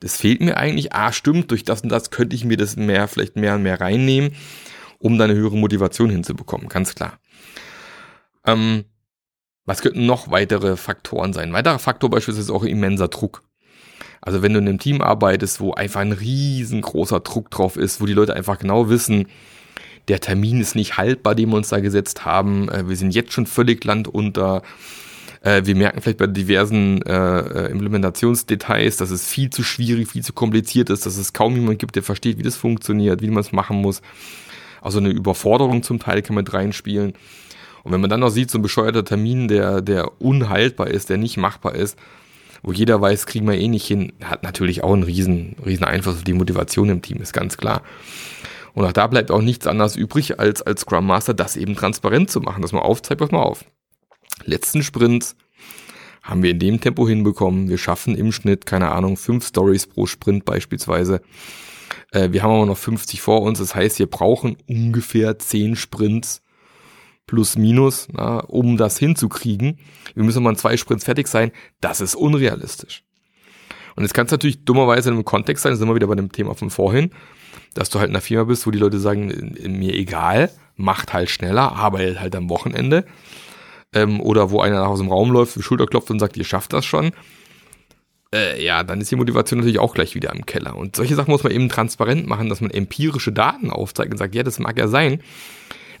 das 0.00 0.16
fehlt 0.16 0.40
mir 0.40 0.56
eigentlich, 0.56 0.92
ah, 0.92 1.12
stimmt, 1.12 1.50
durch 1.50 1.64
das 1.64 1.82
und 1.82 1.90
das 1.90 2.10
könnte 2.10 2.36
ich 2.36 2.44
mir 2.44 2.56
das 2.56 2.76
mehr, 2.76 3.08
vielleicht 3.08 3.36
mehr 3.36 3.54
und 3.54 3.62
mehr 3.62 3.80
reinnehmen, 3.80 4.34
um 4.98 5.18
dann 5.18 5.30
eine 5.30 5.38
höhere 5.38 5.56
Motivation 5.56 6.10
hinzubekommen, 6.10 6.68
ganz 6.68 6.94
klar. 6.94 7.18
Ähm, 8.46 8.84
was 9.64 9.80
könnten 9.80 10.06
noch 10.06 10.30
weitere 10.30 10.76
Faktoren 10.76 11.32
sein? 11.32 11.48
Ein 11.48 11.54
weiterer 11.54 11.78
Faktor 11.78 12.10
beispielsweise 12.10 12.52
ist 12.52 12.54
auch 12.54 12.64
immenser 12.64 13.08
Druck. 13.08 13.42
Also 14.20 14.42
wenn 14.42 14.52
du 14.52 14.58
in 14.58 14.68
einem 14.68 14.78
Team 14.78 15.00
arbeitest, 15.00 15.60
wo 15.60 15.72
einfach 15.72 16.00
ein 16.00 16.12
riesengroßer 16.12 17.20
Druck 17.20 17.50
drauf 17.50 17.76
ist, 17.76 18.00
wo 18.00 18.06
die 18.06 18.14
Leute 18.14 18.34
einfach 18.34 18.58
genau 18.58 18.88
wissen, 18.88 19.28
der 20.08 20.20
Termin 20.20 20.60
ist 20.60 20.74
nicht 20.74 20.96
haltbar, 20.96 21.34
den 21.34 21.50
wir 21.50 21.56
uns 21.56 21.68
da 21.68 21.80
gesetzt 21.80 22.24
haben, 22.24 22.68
äh, 22.68 22.88
wir 22.88 22.96
sind 22.96 23.14
jetzt 23.14 23.32
schon 23.32 23.46
völlig 23.46 23.84
landunter, 23.84 24.62
äh, 25.44 25.62
wir 25.64 25.76
merken 25.76 26.00
vielleicht 26.00 26.18
bei 26.18 26.26
diversen 26.26 27.02
äh, 27.02 27.38
äh, 27.66 27.70
Implementationsdetails, 27.70 28.96
dass 28.96 29.10
es 29.10 29.28
viel 29.28 29.50
zu 29.50 29.62
schwierig, 29.62 30.08
viel 30.08 30.24
zu 30.24 30.32
kompliziert 30.32 30.90
ist, 30.90 31.06
dass 31.06 31.16
es 31.16 31.32
kaum 31.32 31.54
jemand 31.54 31.78
gibt, 31.78 31.96
der 31.96 32.02
versteht, 32.02 32.38
wie 32.38 32.42
das 32.42 32.56
funktioniert, 32.56 33.20
wie 33.20 33.28
man 33.28 33.40
es 33.40 33.52
machen 33.52 33.76
muss. 33.76 34.00
Also 34.80 34.98
eine 34.98 35.10
Überforderung 35.10 35.82
zum 35.82 35.98
Teil 35.98 36.22
kann 36.22 36.34
man 36.34 36.46
reinspielen. 36.46 37.12
Und 37.82 37.92
wenn 37.92 38.00
man 38.00 38.08
dann 38.08 38.20
noch 38.20 38.30
sieht, 38.30 38.50
so 38.50 38.58
ein 38.58 38.62
bescheuerter 38.62 39.04
Termin, 39.04 39.48
der, 39.48 39.82
der 39.82 40.20
unhaltbar 40.20 40.88
ist, 40.88 41.10
der 41.10 41.18
nicht 41.18 41.36
machbar 41.36 41.74
ist, 41.74 41.98
wo 42.62 42.72
jeder 42.72 42.98
weiß, 42.98 43.26
kriegen 43.26 43.46
wir 43.46 43.58
eh 43.58 43.68
nicht 43.68 43.86
hin, 43.86 44.14
hat 44.22 44.42
natürlich 44.42 44.82
auch 44.82 44.94
einen 44.94 45.02
riesen, 45.02 45.56
riesen 45.64 45.84
Einfluss 45.84 46.16
auf 46.16 46.24
die 46.24 46.32
Motivation 46.32 46.88
im 46.88 47.02
Team, 47.02 47.18
ist 47.18 47.34
ganz 47.34 47.58
klar. 47.58 47.82
Und 48.74 48.84
auch 48.84 48.92
da 48.92 49.06
bleibt 49.06 49.30
auch 49.30 49.40
nichts 49.40 49.66
anderes 49.66 49.96
übrig, 49.96 50.38
als 50.38 50.60
als 50.62 50.82
Scrum 50.82 51.06
Master 51.06 51.32
das 51.32 51.56
eben 51.56 51.76
transparent 51.76 52.30
zu 52.30 52.40
machen, 52.40 52.60
dass 52.60 52.72
man 52.72 52.82
aufzeigt, 52.82 53.20
pass 53.20 53.30
mal 53.30 53.42
auf. 53.42 53.64
Letzten 54.44 54.82
Sprint 54.82 55.36
haben 56.22 56.42
wir 56.42 56.50
in 56.50 56.58
dem 56.58 56.80
Tempo 56.80 57.06
hinbekommen. 57.06 57.68
Wir 57.68 57.78
schaffen 57.78 58.16
im 58.16 58.32
Schnitt, 58.32 58.66
keine 58.66 58.90
Ahnung, 58.90 59.16
fünf 59.16 59.46
Stories 59.46 59.86
pro 59.86 60.06
Sprint 60.06 60.44
beispielsweise. 60.44 61.20
Äh, 62.10 62.32
wir 62.32 62.42
haben 62.42 62.52
aber 62.52 62.66
noch 62.66 62.78
50 62.78 63.20
vor 63.20 63.42
uns. 63.42 63.58
Das 63.58 63.74
heißt, 63.74 63.98
wir 63.98 64.06
brauchen 64.06 64.56
ungefähr 64.66 65.38
zehn 65.38 65.76
Sprints, 65.76 66.40
plus 67.26 67.56
minus, 67.56 68.08
na, 68.12 68.40
um 68.40 68.76
das 68.76 68.98
hinzukriegen. 68.98 69.78
Wir 70.14 70.24
müssen 70.24 70.42
mal 70.42 70.50
in 70.50 70.56
zwei 70.56 70.76
Sprints 70.76 71.04
fertig 71.04 71.28
sein. 71.28 71.52
Das 71.80 72.00
ist 72.00 72.14
unrealistisch. 72.14 73.04
Und 73.96 74.02
jetzt 74.02 74.14
kann 74.14 74.26
es 74.26 74.32
natürlich 74.32 74.64
dummerweise 74.64 75.10
in 75.10 75.14
einem 75.14 75.24
Kontext 75.24 75.62
sein, 75.62 75.76
sind 75.76 75.88
wir 75.88 75.94
wieder 75.94 76.06
bei 76.06 76.14
dem 76.14 76.32
Thema 76.32 76.54
von 76.54 76.70
vorhin, 76.70 77.10
dass 77.74 77.90
du 77.90 77.98
halt 77.98 78.10
in 78.10 78.16
einer 78.16 78.22
Firma 78.22 78.44
bist, 78.44 78.66
wo 78.66 78.70
die 78.70 78.78
Leute 78.78 78.98
sagen, 78.98 79.54
mir 79.66 79.94
egal, 79.94 80.50
macht 80.76 81.12
halt 81.12 81.30
schneller, 81.30 81.72
arbeitet 81.72 82.20
halt 82.20 82.34
am 82.36 82.48
Wochenende. 82.48 83.04
Ähm, 83.92 84.20
oder 84.20 84.50
wo 84.50 84.60
einer 84.60 84.80
nach 84.80 84.88
aus 84.88 84.98
dem 84.98 85.08
Raum 85.08 85.30
läuft, 85.30 85.62
Schulter 85.62 85.86
klopft 85.86 86.10
und 86.10 86.18
sagt, 86.18 86.36
ihr 86.36 86.44
schafft 86.44 86.72
das 86.72 86.84
schon. 86.84 87.12
Äh, 88.34 88.64
ja, 88.64 88.82
dann 88.82 89.00
ist 89.00 89.12
die 89.12 89.16
Motivation 89.16 89.60
natürlich 89.60 89.78
auch 89.78 89.94
gleich 89.94 90.16
wieder 90.16 90.34
im 90.34 90.44
Keller. 90.44 90.76
Und 90.76 90.96
solche 90.96 91.14
Sachen 91.14 91.30
muss 91.30 91.44
man 91.44 91.52
eben 91.52 91.68
transparent 91.68 92.26
machen, 92.26 92.48
dass 92.48 92.60
man 92.60 92.72
empirische 92.72 93.30
Daten 93.30 93.70
aufzeigt 93.70 94.10
und 94.10 94.18
sagt, 94.18 94.34
ja, 94.34 94.42
das 94.42 94.58
mag 94.58 94.76
ja 94.76 94.88
sein. 94.88 95.20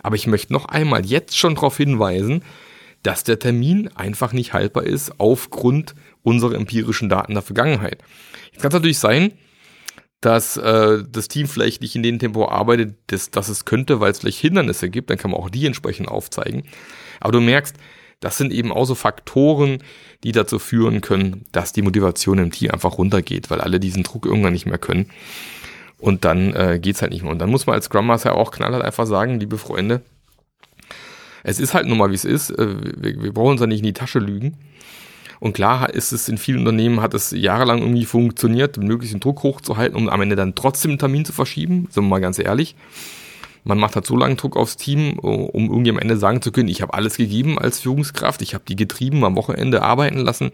Aber 0.02 0.16
ich 0.16 0.26
möchte 0.26 0.52
noch 0.52 0.66
einmal 0.66 1.06
jetzt 1.06 1.38
schon 1.38 1.54
darauf 1.54 1.76
hinweisen, 1.76 2.42
dass 3.04 3.22
der 3.22 3.38
Termin 3.38 3.88
einfach 3.94 4.32
nicht 4.32 4.52
haltbar 4.52 4.84
ist 4.84 5.20
aufgrund 5.20 5.94
unserer 6.24 6.54
empirischen 6.54 7.08
Daten 7.08 7.34
der 7.34 7.42
Vergangenheit. 7.42 8.02
Jetzt 8.50 8.62
kann 8.62 8.70
es 8.70 8.74
natürlich 8.74 8.98
sein, 8.98 9.32
dass 10.20 10.56
äh, 10.56 11.04
das 11.08 11.28
Team 11.28 11.46
vielleicht 11.46 11.82
nicht 11.82 11.94
in 11.94 12.02
dem 12.02 12.18
Tempo 12.18 12.48
arbeitet, 12.48 12.96
das, 13.08 13.30
das 13.30 13.48
es 13.48 13.66
könnte, 13.66 14.00
weil 14.00 14.10
es 14.10 14.20
vielleicht 14.20 14.40
Hindernisse 14.40 14.88
gibt, 14.88 15.10
dann 15.10 15.18
kann 15.18 15.30
man 15.30 15.38
auch 15.38 15.50
die 15.50 15.66
entsprechend 15.66 16.08
aufzeigen. 16.08 16.64
Aber 17.20 17.32
du 17.32 17.40
merkst, 17.40 17.76
das 18.20 18.38
sind 18.38 18.52
eben 18.52 18.72
auch 18.72 18.86
so 18.86 18.94
Faktoren, 18.94 19.78
die 20.22 20.32
dazu 20.32 20.58
führen 20.58 21.02
können, 21.02 21.44
dass 21.52 21.74
die 21.74 21.82
Motivation 21.82 22.38
im 22.38 22.50
Team 22.50 22.70
einfach 22.70 22.96
runtergeht, 22.96 23.50
weil 23.50 23.60
alle 23.60 23.78
diesen 23.78 24.02
Druck 24.02 24.24
irgendwann 24.24 24.54
nicht 24.54 24.64
mehr 24.64 24.78
können. 24.78 25.10
Und 25.98 26.24
dann 26.24 26.54
äh, 26.54 26.78
geht's 26.80 27.02
halt 27.02 27.12
nicht 27.12 27.22
mehr. 27.22 27.32
Und 27.32 27.38
dann 27.38 27.50
muss 27.50 27.66
man 27.66 27.74
als 27.74 27.86
Scrum 27.86 28.06
Master 28.06 28.34
auch 28.34 28.50
knallhart 28.50 28.82
einfach 28.82 29.06
sagen, 29.06 29.40
liebe 29.40 29.58
Freunde, 29.58 30.00
es 31.42 31.60
ist 31.60 31.74
halt 31.74 31.86
nun 31.86 31.98
mal, 31.98 32.10
wie 32.10 32.14
es 32.14 32.24
ist. 32.24 32.50
Äh, 32.50 32.96
wir, 32.96 33.22
wir 33.22 33.32
brauchen 33.34 33.52
uns 33.52 33.60
da 33.60 33.66
nicht 33.66 33.80
in 33.80 33.86
die 33.86 33.92
Tasche 33.92 34.20
lügen. 34.20 34.56
Und 35.40 35.54
klar 35.54 35.90
ist 35.90 36.12
es 36.12 36.28
in 36.28 36.38
vielen 36.38 36.60
Unternehmen, 36.60 37.00
hat 37.00 37.14
es 37.14 37.30
jahrelang 37.30 37.80
irgendwie 37.80 38.04
funktioniert, 38.04 38.76
möglichst 38.76 39.14
den 39.14 39.20
Druck 39.20 39.42
hochzuhalten, 39.42 39.96
um 39.96 40.08
am 40.08 40.20
Ende 40.20 40.36
dann 40.36 40.54
trotzdem 40.54 40.92
einen 40.92 40.98
Termin 40.98 41.24
zu 41.24 41.32
verschieben, 41.32 41.88
sind 41.90 42.04
wir 42.04 42.08
mal 42.08 42.20
ganz 42.20 42.38
ehrlich. 42.38 42.76
Man 43.64 43.78
macht 43.78 43.94
halt 43.94 44.06
so 44.06 44.16
lange 44.16 44.36
Druck 44.36 44.56
aufs 44.56 44.76
Team, 44.76 45.18
um 45.18 45.70
irgendwie 45.70 45.90
am 45.90 45.98
Ende 45.98 46.18
sagen 46.18 46.42
zu 46.42 46.52
können, 46.52 46.68
ich 46.68 46.82
habe 46.82 46.92
alles 46.92 47.16
gegeben 47.16 47.58
als 47.58 47.80
Führungskraft, 47.80 48.42
ich 48.42 48.52
habe 48.54 48.64
die 48.68 48.76
getrieben, 48.76 49.24
am 49.24 49.36
Wochenende 49.36 49.82
arbeiten 49.82 50.18
lassen. 50.18 50.50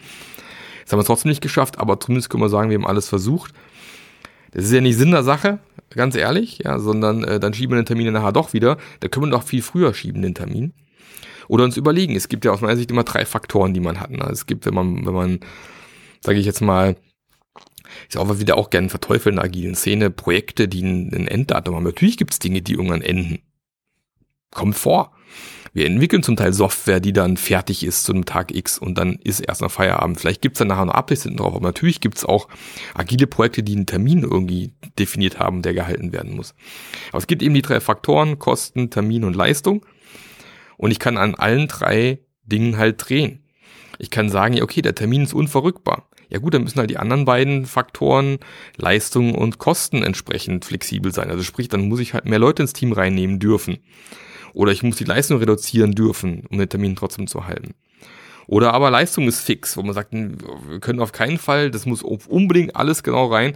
Das 0.84 0.92
haben 0.92 1.00
wir 1.00 1.04
trotzdem 1.04 1.28
nicht 1.28 1.40
geschafft, 1.42 1.78
aber 1.78 1.98
zumindest 1.98 2.30
können 2.30 2.42
wir 2.42 2.48
sagen, 2.48 2.70
wir 2.70 2.78
haben 2.78 2.86
alles 2.86 3.08
versucht. 3.08 3.52
Das 4.52 4.64
ist 4.64 4.72
ja 4.72 4.80
nicht 4.80 4.96
Sinn 4.96 5.10
der 5.10 5.22
Sache, 5.22 5.58
ganz 5.90 6.14
ehrlich, 6.16 6.60
ja, 6.64 6.78
sondern 6.78 7.24
äh, 7.24 7.40
dann 7.40 7.54
schieben 7.54 7.76
wir 7.76 7.82
den 7.82 7.86
Termin 7.86 8.12
nachher 8.12 8.32
doch 8.32 8.52
wieder. 8.52 8.76
Da 9.00 9.08
können 9.08 9.26
wir 9.26 9.30
doch 9.30 9.44
viel 9.44 9.62
früher 9.62 9.94
schieben, 9.94 10.22
den 10.22 10.34
Termin. 10.34 10.72
Oder 11.50 11.64
uns 11.64 11.76
überlegen. 11.76 12.14
Es 12.14 12.28
gibt 12.28 12.44
ja 12.44 12.52
aus 12.52 12.60
meiner 12.60 12.76
Sicht 12.76 12.92
immer 12.92 13.02
drei 13.02 13.26
Faktoren, 13.26 13.74
die 13.74 13.80
man 13.80 13.98
hat. 13.98 14.12
Ne? 14.12 14.24
Es 14.30 14.46
gibt, 14.46 14.66
wenn 14.66 14.74
man, 14.74 15.04
wenn 15.04 15.12
man, 15.12 15.40
sage 16.20 16.38
ich 16.38 16.46
jetzt 16.46 16.60
mal, 16.60 16.94
ist 18.08 18.16
auch 18.16 18.38
wieder 18.38 18.56
auch 18.56 18.70
gerne 18.70 18.88
verteufeln 18.88 19.32
in 19.32 19.36
der 19.38 19.46
agilen 19.46 19.74
Szene, 19.74 20.10
Projekte, 20.10 20.68
die 20.68 20.82
ein, 20.82 21.26
Enddatum 21.26 21.74
haben. 21.74 21.82
Natürlich 21.82 22.16
gibt 22.16 22.32
es 22.32 22.38
Dinge, 22.38 22.62
die 22.62 22.74
irgendwann 22.74 23.02
enden. 23.02 23.40
Kommt 24.52 24.76
vor. 24.76 25.10
Wir 25.72 25.86
entwickeln 25.86 26.22
zum 26.22 26.36
Teil 26.36 26.52
Software, 26.52 27.00
die 27.00 27.12
dann 27.12 27.36
fertig 27.36 27.82
ist 27.82 28.04
zu 28.04 28.12
einem 28.12 28.26
Tag 28.26 28.54
X 28.54 28.78
und 28.78 28.96
dann 28.96 29.14
ist 29.14 29.40
erst 29.40 29.60
noch 29.60 29.72
Feierabend. 29.72 30.20
Vielleicht 30.20 30.42
gibt 30.42 30.54
es 30.54 30.58
dann 30.60 30.68
nachher 30.68 30.84
noch 30.84 30.94
Updates 30.94 31.24
hinten 31.24 31.38
drauf, 31.38 31.56
aber 31.56 31.66
natürlich 31.66 32.00
gibt 32.00 32.18
es 32.18 32.24
auch 32.24 32.46
agile 32.94 33.26
Projekte, 33.26 33.64
die 33.64 33.74
einen 33.74 33.86
Termin 33.86 34.22
irgendwie 34.22 34.72
definiert 35.00 35.40
haben, 35.40 35.62
der 35.62 35.74
gehalten 35.74 36.12
werden 36.12 36.36
muss. 36.36 36.54
Aber 37.08 37.18
es 37.18 37.26
gibt 37.26 37.42
eben 37.42 37.54
die 37.54 37.62
drei 37.62 37.80
Faktoren, 37.80 38.38
Kosten, 38.38 38.90
Termin 38.90 39.24
und 39.24 39.34
Leistung. 39.34 39.84
Und 40.80 40.92
ich 40.92 40.98
kann 40.98 41.18
an 41.18 41.34
allen 41.34 41.68
drei 41.68 42.20
Dingen 42.42 42.78
halt 42.78 43.06
drehen. 43.06 43.44
Ich 43.98 44.08
kann 44.08 44.30
sagen, 44.30 44.54
ja, 44.54 44.62
okay, 44.62 44.80
der 44.80 44.94
Termin 44.94 45.24
ist 45.24 45.34
unverrückbar. 45.34 46.08
Ja 46.30 46.38
gut, 46.38 46.54
dann 46.54 46.62
müssen 46.62 46.78
halt 46.78 46.88
die 46.88 46.96
anderen 46.96 47.26
beiden 47.26 47.66
Faktoren, 47.66 48.38
Leistung 48.78 49.34
und 49.34 49.58
Kosten 49.58 50.02
entsprechend 50.02 50.64
flexibel 50.64 51.12
sein. 51.12 51.28
Also 51.28 51.42
sprich, 51.42 51.68
dann 51.68 51.86
muss 51.86 52.00
ich 52.00 52.14
halt 52.14 52.24
mehr 52.24 52.38
Leute 52.38 52.62
ins 52.62 52.72
Team 52.72 52.92
reinnehmen 52.92 53.38
dürfen. 53.38 53.76
Oder 54.54 54.72
ich 54.72 54.82
muss 54.82 54.96
die 54.96 55.04
Leistung 55.04 55.36
reduzieren 55.36 55.92
dürfen, 55.92 56.46
um 56.48 56.56
den 56.56 56.70
Termin 56.70 56.96
trotzdem 56.96 57.26
zu 57.26 57.46
halten. 57.46 57.74
Oder 58.46 58.72
aber 58.72 58.90
Leistung 58.90 59.28
ist 59.28 59.40
fix, 59.40 59.76
wo 59.76 59.82
man 59.82 59.92
sagt, 59.92 60.14
wir 60.14 60.80
können 60.80 61.00
auf 61.00 61.12
keinen 61.12 61.36
Fall, 61.36 61.70
das 61.70 61.84
muss 61.84 62.02
unbedingt 62.02 62.74
alles 62.74 63.02
genau 63.02 63.26
rein. 63.26 63.52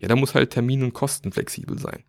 Ja, 0.00 0.08
da 0.08 0.16
muss 0.16 0.34
halt 0.34 0.50
Termin 0.50 0.82
und 0.82 0.92
Kosten 0.92 1.32
flexibel 1.32 1.78
sein. 1.78 2.04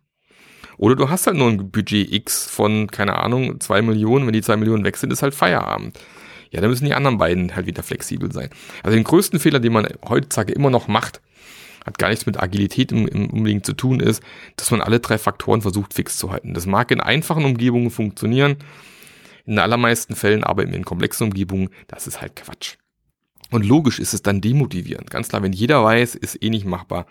Oder 0.78 0.96
du 0.96 1.10
hast 1.10 1.26
halt 1.26 1.36
nur 1.36 1.48
ein 1.48 1.70
Budget 1.70 2.12
X 2.12 2.46
von, 2.48 2.86
keine 2.86 3.16
Ahnung, 3.16 3.60
zwei 3.60 3.82
Millionen. 3.82 4.26
Wenn 4.26 4.32
die 4.32 4.42
zwei 4.42 4.56
Millionen 4.56 4.84
weg 4.84 4.96
sind, 4.96 5.12
ist 5.12 5.22
halt 5.22 5.34
Feierabend. 5.34 5.98
Ja, 6.50 6.60
dann 6.60 6.70
müssen 6.70 6.86
die 6.86 6.94
anderen 6.94 7.18
beiden 7.18 7.54
halt 7.54 7.66
wieder 7.66 7.82
flexibel 7.82 8.32
sein. 8.32 8.48
Also 8.82 8.96
den 8.96 9.04
größten 9.04 9.38
Fehler, 9.38 9.60
den 9.60 9.72
man 9.72 9.86
heutzutage 10.08 10.52
immer 10.52 10.70
noch 10.70 10.88
macht, 10.88 11.20
hat 11.84 11.98
gar 11.98 12.08
nichts 12.08 12.26
mit 12.26 12.40
Agilität 12.40 12.92
im, 12.92 13.06
im 13.08 13.28
unbedingt 13.30 13.66
zu 13.66 13.74
tun, 13.74 14.00
ist, 14.00 14.22
dass 14.56 14.70
man 14.70 14.80
alle 14.80 15.00
drei 15.00 15.18
Faktoren 15.18 15.62
versucht 15.62 15.94
fix 15.94 16.16
zu 16.16 16.30
halten. 16.30 16.54
Das 16.54 16.66
mag 16.66 16.90
in 16.90 17.00
einfachen 17.00 17.44
Umgebungen 17.44 17.90
funktionieren. 17.90 18.56
In 19.46 19.58
allermeisten 19.58 20.14
Fällen 20.14 20.42
wir 20.42 20.64
in 20.64 20.84
komplexen 20.84 21.26
Umgebungen. 21.28 21.70
Das 21.86 22.06
ist 22.06 22.20
halt 22.20 22.36
Quatsch. 22.36 22.76
Und 23.50 23.64
logisch 23.64 23.98
ist 23.98 24.12
es 24.12 24.22
dann 24.22 24.40
demotivierend. 24.40 25.10
Ganz 25.10 25.28
klar, 25.28 25.42
wenn 25.42 25.52
jeder 25.52 25.82
weiß, 25.82 26.14
ist 26.14 26.42
eh 26.42 26.50
nicht 26.50 26.66
machbar, 26.66 27.06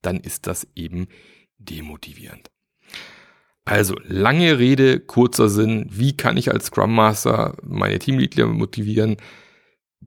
dann 0.00 0.18
ist 0.20 0.46
das 0.46 0.66
eben 0.74 1.06
demotivierend. 1.58 2.50
Also 3.66 3.96
lange 4.06 4.60
Rede, 4.60 5.00
kurzer 5.00 5.48
Sinn. 5.48 5.86
Wie 5.90 6.16
kann 6.16 6.36
ich 6.36 6.52
als 6.52 6.66
Scrum 6.66 6.94
Master 6.94 7.56
meine 7.64 7.98
Teammitglieder 7.98 8.48
motivieren? 8.48 9.16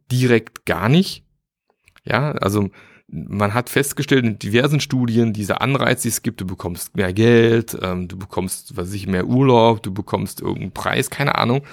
Direkt 0.10 0.66
gar 0.66 0.88
nicht. 0.88 1.26
Ja, 2.06 2.32
also 2.32 2.70
man 3.08 3.54
hat 3.54 3.70
festgestellt 3.70 4.24
in 4.24 4.40
diversen 4.40 4.80
Studien, 4.80 5.34
diese 5.34 5.60
Anreiz, 5.60 6.04
die 6.04 6.08
es 6.08 6.22
gibt, 6.24 6.40
du 6.40 6.48
bekommst 6.48 6.96
mehr 6.96 7.12
Geld, 7.12 7.78
ähm, 7.82 8.08
du 8.08 8.18
bekommst, 8.18 8.78
was 8.78 8.88
weiß 8.88 8.94
ich, 8.94 9.08
mehr 9.08 9.28
Urlaub, 9.28 9.84
du 9.84 9.94
bekommst 9.94 10.40
irgendeinen 10.40 10.72
Preis, 10.72 11.10
keine 11.10 11.36
Ahnung, 11.36 11.64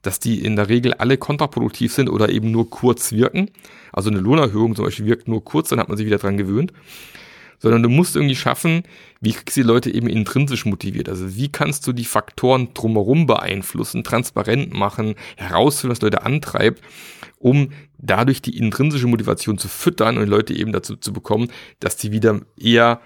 dass 0.00 0.18
die 0.18 0.44
in 0.44 0.56
der 0.56 0.68
Regel 0.68 0.92
alle 0.94 1.18
kontraproduktiv 1.18 1.92
sind 1.92 2.08
oder 2.08 2.30
eben 2.30 2.50
nur 2.50 2.68
kurz 2.68 3.12
wirken. 3.12 3.48
Also 3.92 4.10
eine 4.10 4.18
Lohnerhöhung 4.18 4.74
zum 4.74 4.86
Beispiel 4.86 5.06
wirkt 5.06 5.28
nur 5.28 5.44
kurz, 5.44 5.68
dann 5.68 5.78
hat 5.78 5.88
man 5.88 5.96
sich 5.96 6.06
wieder 6.06 6.18
dran 6.18 6.36
gewöhnt 6.36 6.72
sondern 7.62 7.82
du 7.82 7.88
musst 7.88 8.16
irgendwie 8.16 8.34
schaffen, 8.34 8.82
wie 9.20 9.32
kriegst 9.32 9.56
du 9.56 9.62
die 9.62 9.66
Leute 9.66 9.94
eben 9.94 10.08
intrinsisch 10.08 10.66
motiviert? 10.66 11.08
Also 11.08 11.36
wie 11.36 11.50
kannst 11.50 11.86
du 11.86 11.92
die 11.92 12.04
Faktoren 12.04 12.74
drumherum 12.74 13.26
beeinflussen, 13.26 14.02
transparent 14.02 14.74
machen, 14.74 15.14
herausfinden, 15.36 15.92
was 15.92 16.02
Leute 16.02 16.24
antreibt, 16.24 16.82
um 17.38 17.70
dadurch 17.98 18.42
die 18.42 18.58
intrinsische 18.58 19.06
Motivation 19.06 19.58
zu 19.58 19.68
füttern 19.68 20.18
und 20.18 20.28
Leute 20.28 20.54
eben 20.54 20.72
dazu 20.72 20.96
zu 20.96 21.12
bekommen, 21.12 21.48
dass 21.78 21.96
die 21.96 22.10
wieder 22.10 22.40
eher 22.58 23.00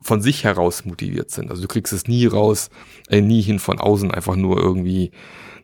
von 0.00 0.22
sich 0.22 0.44
heraus 0.44 0.86
motiviert 0.86 1.30
sind. 1.30 1.50
Also 1.50 1.60
du 1.62 1.68
kriegst 1.68 1.92
es 1.92 2.06
nie 2.06 2.26
raus, 2.26 2.70
äh, 3.08 3.20
nie 3.20 3.42
hin 3.42 3.58
von 3.58 3.78
außen, 3.78 4.10
einfach 4.10 4.36
nur 4.36 4.58
irgendwie 4.58 5.10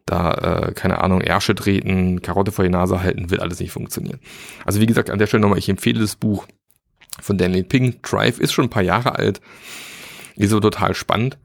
da, 0.04 0.32
äh, 0.68 0.72
keine 0.72 1.00
Ahnung, 1.00 1.22
Ärsche 1.22 1.54
treten, 1.54 2.20
Karotte 2.20 2.52
vor 2.52 2.64
die 2.64 2.70
Nase 2.70 3.00
halten, 3.00 3.30
wird 3.30 3.40
alles 3.40 3.60
nicht 3.60 3.72
funktionieren. 3.72 4.20
Also 4.66 4.80
wie 4.80 4.86
gesagt, 4.86 5.08
an 5.08 5.18
der 5.18 5.28
Stelle 5.28 5.40
nochmal, 5.40 5.58
ich 5.58 5.70
empfehle 5.70 6.00
das 6.00 6.16
Buch 6.16 6.46
von 7.20 7.38
Daniel 7.38 7.64
Pink. 7.64 8.02
Drive 8.02 8.38
ist 8.38 8.52
schon 8.52 8.66
ein 8.66 8.70
paar 8.70 8.82
Jahre 8.82 9.16
alt. 9.16 9.40
Ist 10.36 10.50
so 10.50 10.60
total 10.60 10.94
spannend. 10.94 11.38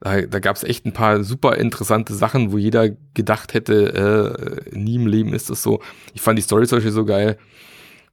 Da, 0.00 0.20
da 0.20 0.38
gab 0.38 0.56
es 0.56 0.64
echt 0.64 0.84
ein 0.84 0.92
paar 0.92 1.24
super 1.24 1.56
interessante 1.56 2.14
Sachen, 2.14 2.52
wo 2.52 2.58
jeder 2.58 2.90
gedacht 3.14 3.54
hätte, 3.54 4.68
äh, 4.70 4.76
nie 4.76 4.96
im 4.96 5.06
Leben 5.06 5.32
ist 5.32 5.48
das 5.48 5.62
so. 5.62 5.80
Ich 6.12 6.20
fand 6.20 6.38
die 6.38 6.42
Story 6.42 6.66
Beispiel 6.66 6.90
so 6.90 7.04
geil. 7.04 7.38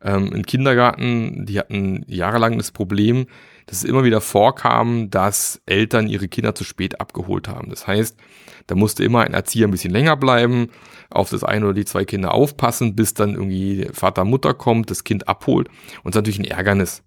Ähm, 0.03 0.31
Im 0.33 0.45
Kindergarten, 0.45 1.45
die 1.45 1.59
hatten 1.59 2.03
jahrelang 2.07 2.57
das 2.57 2.71
Problem, 2.71 3.27
dass 3.67 3.79
es 3.79 3.83
immer 3.83 4.03
wieder 4.03 4.21
vorkam, 4.21 5.09
dass 5.09 5.61
Eltern 5.65 6.07
ihre 6.07 6.27
Kinder 6.27 6.55
zu 6.55 6.63
spät 6.63 6.99
abgeholt 6.99 7.47
haben. 7.47 7.69
Das 7.69 7.85
heißt, 7.87 8.17
da 8.67 8.75
musste 8.75 9.03
immer 9.03 9.21
ein 9.21 9.33
Erzieher 9.33 9.67
ein 9.67 9.71
bisschen 9.71 9.91
länger 9.91 10.15
bleiben, 10.17 10.69
auf 11.09 11.29
das 11.29 11.43
eine 11.43 11.65
oder 11.65 11.73
die 11.73 11.85
zwei 11.85 12.05
Kinder 12.05 12.33
aufpassen, 12.33 12.95
bis 12.95 13.13
dann 13.13 13.35
irgendwie 13.35 13.89
Vater, 13.93 14.23
Mutter 14.23 14.53
kommt, 14.53 14.89
das 14.89 15.03
Kind 15.03 15.27
abholt. 15.27 15.67
Und 16.03 16.15
das 16.15 16.21
ist 16.21 16.27
natürlich 16.27 16.39
ein 16.39 16.57
Ärgernis. 16.57 17.03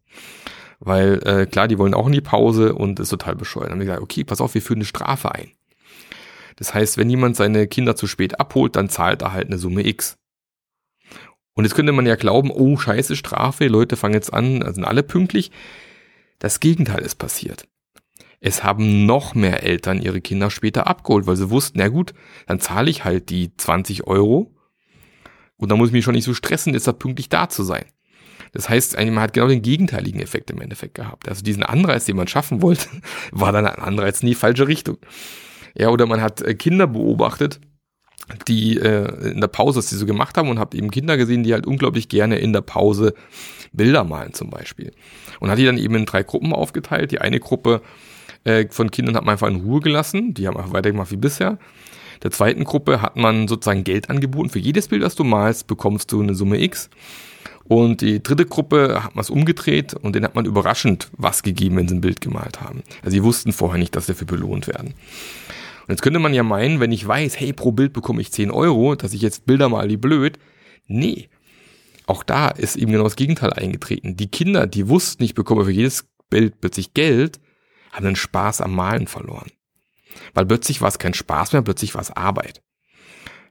Weil 0.80 1.20
äh, 1.26 1.46
klar, 1.46 1.68
die 1.68 1.78
wollen 1.78 1.94
auch 1.94 2.06
in 2.06 2.12
die 2.12 2.20
Pause 2.20 2.74
und 2.74 3.00
ist 3.00 3.08
total 3.08 3.36
bescheuert. 3.36 3.66
Dann 3.66 3.72
haben 3.72 3.80
wir 3.80 3.86
gesagt, 3.86 4.02
okay, 4.02 4.24
pass 4.24 4.40
auf, 4.40 4.54
wir 4.54 4.62
führen 4.62 4.78
eine 4.78 4.84
Strafe 4.84 5.34
ein. 5.34 5.50
Das 6.56 6.74
heißt, 6.74 6.98
wenn 6.98 7.10
jemand 7.10 7.36
seine 7.36 7.66
Kinder 7.66 7.96
zu 7.96 8.06
spät 8.06 8.38
abholt, 8.38 8.76
dann 8.76 8.88
zahlt 8.88 9.22
er 9.22 9.32
halt 9.32 9.46
eine 9.46 9.58
Summe 9.58 9.86
X. 9.86 10.16
Und 11.54 11.64
jetzt 11.64 11.74
könnte 11.74 11.92
man 11.92 12.06
ja 12.06 12.16
glauben, 12.16 12.50
oh, 12.50 12.76
scheiße, 12.76 13.16
Strafe, 13.16 13.68
Leute 13.68 13.96
fangen 13.96 14.14
jetzt 14.14 14.32
an, 14.32 14.62
also 14.62 14.74
sind 14.74 14.84
alle 14.84 15.02
pünktlich. 15.02 15.50
Das 16.38 16.60
Gegenteil 16.60 17.02
ist 17.02 17.14
passiert. 17.14 17.66
Es 18.46 18.62
haben 18.62 19.06
noch 19.06 19.34
mehr 19.34 19.62
Eltern 19.62 20.02
ihre 20.02 20.20
Kinder 20.20 20.50
später 20.50 20.86
abgeholt, 20.86 21.26
weil 21.26 21.36
sie 21.36 21.48
wussten, 21.48 21.78
na 21.78 21.88
gut, 21.88 22.12
dann 22.46 22.60
zahle 22.60 22.90
ich 22.90 23.02
halt 23.02 23.30
die 23.30 23.56
20 23.56 24.06
Euro 24.06 24.54
und 25.56 25.70
dann 25.70 25.78
muss 25.78 25.88
ich 25.88 25.94
mich 25.94 26.04
schon 26.04 26.12
nicht 26.12 26.26
so 26.26 26.34
stressen, 26.34 26.74
ist 26.74 26.86
da 26.86 26.92
pünktlich 26.92 27.30
da 27.30 27.48
zu 27.48 27.62
sein. 27.62 27.86
Das 28.52 28.68
heißt, 28.68 28.98
man 28.98 29.20
hat 29.20 29.32
genau 29.32 29.48
den 29.48 29.62
gegenteiligen 29.62 30.20
Effekt 30.20 30.50
im 30.50 30.60
Endeffekt 30.60 30.94
gehabt. 30.94 31.26
Also 31.26 31.42
diesen 31.42 31.62
Anreiz, 31.62 32.04
den 32.04 32.16
man 32.16 32.28
schaffen 32.28 32.60
wollte, 32.60 32.88
war 33.32 33.50
dann 33.50 33.66
ein 33.66 33.82
Anreiz 33.82 34.20
in 34.20 34.28
die 34.28 34.34
falsche 34.34 34.68
Richtung. 34.68 34.98
Ja, 35.74 35.88
oder 35.88 36.04
man 36.04 36.20
hat 36.20 36.42
äh, 36.42 36.54
Kinder 36.54 36.86
beobachtet, 36.86 37.60
die 38.46 38.76
äh, 38.76 39.30
in 39.30 39.40
der 39.40 39.48
Pause, 39.48 39.78
was 39.78 39.88
die 39.88 39.96
so 39.96 40.04
gemacht 40.04 40.36
haben 40.36 40.50
und 40.50 40.58
habt 40.58 40.74
eben 40.74 40.90
Kinder 40.90 41.16
gesehen, 41.16 41.44
die 41.44 41.54
halt 41.54 41.66
unglaublich 41.66 42.10
gerne 42.10 42.36
in 42.36 42.52
der 42.52 42.60
Pause 42.60 43.14
Bilder 43.72 44.04
malen 44.04 44.34
zum 44.34 44.50
Beispiel. 44.50 44.92
Und 45.40 45.50
hat 45.50 45.56
die 45.56 45.64
dann 45.64 45.78
eben 45.78 45.94
in 45.94 46.04
drei 46.04 46.22
Gruppen 46.22 46.52
aufgeteilt. 46.52 47.10
Die 47.10 47.22
eine 47.22 47.40
Gruppe 47.40 47.80
äh, 48.44 48.66
von 48.68 48.90
Kindern 48.90 49.16
hat 49.16 49.24
man 49.24 49.32
einfach 49.32 49.48
in 49.48 49.56
Ruhe 49.56 49.80
gelassen. 49.80 50.34
Die 50.34 50.46
haben 50.46 50.56
einfach 50.56 50.72
weitergemacht 50.72 51.10
wie 51.10 51.16
bisher. 51.16 51.58
Der 52.22 52.30
zweiten 52.30 52.64
Gruppe 52.64 53.02
hat 53.02 53.16
man 53.16 53.48
sozusagen 53.48 53.84
Geld 53.84 54.08
angeboten. 54.08 54.50
Für 54.50 54.58
jedes 54.58 54.88
Bild, 54.88 55.02
das 55.02 55.14
du 55.14 55.24
malst, 55.24 55.66
bekommst 55.66 56.12
du 56.12 56.22
eine 56.22 56.34
Summe 56.34 56.60
X. 56.62 56.88
Und 57.66 58.02
die 58.02 58.22
dritte 58.22 58.44
Gruppe 58.44 59.02
hat 59.02 59.14
man 59.14 59.22
es 59.22 59.30
umgedreht 59.30 59.94
und 59.94 60.14
den 60.14 60.24
hat 60.24 60.34
man 60.34 60.44
überraschend 60.44 61.08
was 61.16 61.42
gegeben, 61.42 61.76
wenn 61.76 61.88
sie 61.88 61.94
ein 61.94 62.02
Bild 62.02 62.20
gemalt 62.20 62.60
haben. 62.60 62.82
Also 63.02 63.14
sie 63.14 63.24
wussten 63.24 63.52
vorher 63.52 63.78
nicht, 63.78 63.96
dass 63.96 64.06
sie 64.06 64.12
dafür 64.12 64.26
belohnt 64.26 64.68
werden. 64.68 64.88
Und 64.88 65.90
jetzt 65.90 66.02
könnte 66.02 66.18
man 66.18 66.34
ja 66.34 66.42
meinen, 66.42 66.80
wenn 66.80 66.92
ich 66.92 67.06
weiß, 67.06 67.40
hey, 67.40 67.52
pro 67.52 67.72
Bild 67.72 67.92
bekomme 67.94 68.20
ich 68.20 68.32
10 68.32 68.50
Euro, 68.50 68.94
dass 68.94 69.14
ich 69.14 69.22
jetzt 69.22 69.46
Bilder 69.46 69.68
mal 69.68 69.88
wie 69.88 69.96
blöd. 69.96 70.38
Nee. 70.86 71.28
Auch 72.06 72.22
da 72.22 72.48
ist 72.48 72.76
eben 72.76 72.92
genau 72.92 73.04
das 73.04 73.16
Gegenteil 73.16 73.54
eingetreten. 73.54 74.16
Die 74.16 74.30
Kinder, 74.30 74.66
die 74.66 74.88
wussten, 74.88 75.22
ich 75.24 75.34
bekomme 75.34 75.64
für 75.64 75.70
jedes 75.70 76.06
plötzlich 76.28 76.92
Geld, 76.92 77.40
haben 77.94 78.04
den 78.04 78.16
Spaß 78.16 78.60
am 78.60 78.74
Malen 78.74 79.06
verloren. 79.06 79.50
Weil 80.34 80.46
plötzlich 80.46 80.80
war 80.80 80.88
es 80.88 80.98
kein 80.98 81.14
Spaß 81.14 81.52
mehr, 81.52 81.62
plötzlich 81.62 81.94
war 81.94 82.02
es 82.02 82.10
Arbeit. 82.10 82.60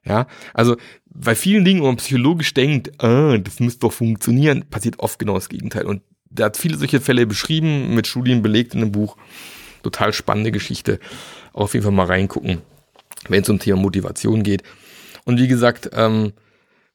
Ja, 0.05 0.27
also 0.53 0.75
bei 1.05 1.33
vielen 1.33 1.63
Dingen, 1.63 1.81
wo 1.81 1.85
man 1.85 1.95
psychologisch 1.95 2.53
denkt, 2.53 3.01
ah, 3.01 3.37
das 3.37 3.61
müsste 3.61 3.81
doch 3.81 3.93
funktionieren, 3.93 4.65
passiert 4.69 4.99
oft 4.99 5.17
genau 5.17 5.35
das 5.35 5.47
Gegenteil. 5.47 5.85
Und 5.85 6.01
der 6.29 6.47
hat 6.47 6.57
viele 6.57 6.77
solche 6.77 6.99
Fälle 6.99 7.25
beschrieben, 7.25 7.95
mit 7.95 8.07
Studien 8.07 8.41
belegt 8.41 8.73
in 8.73 8.81
einem 8.81 8.91
Buch. 8.91 9.15
Total 9.81 10.11
spannende 10.11 10.51
Geschichte. 10.51 10.99
Auf 11.53 11.73
jeden 11.73 11.83
Fall 11.83 11.93
mal 11.93 12.07
reingucken, 12.07 12.61
wenn 13.29 13.43
es 13.43 13.49
um 13.49 13.59
Thema 13.59 13.79
Motivation 13.79 14.43
geht. 14.43 14.63
Und 15.23 15.39
wie 15.39 15.47
gesagt, 15.47 15.89
ähm, 15.93 16.33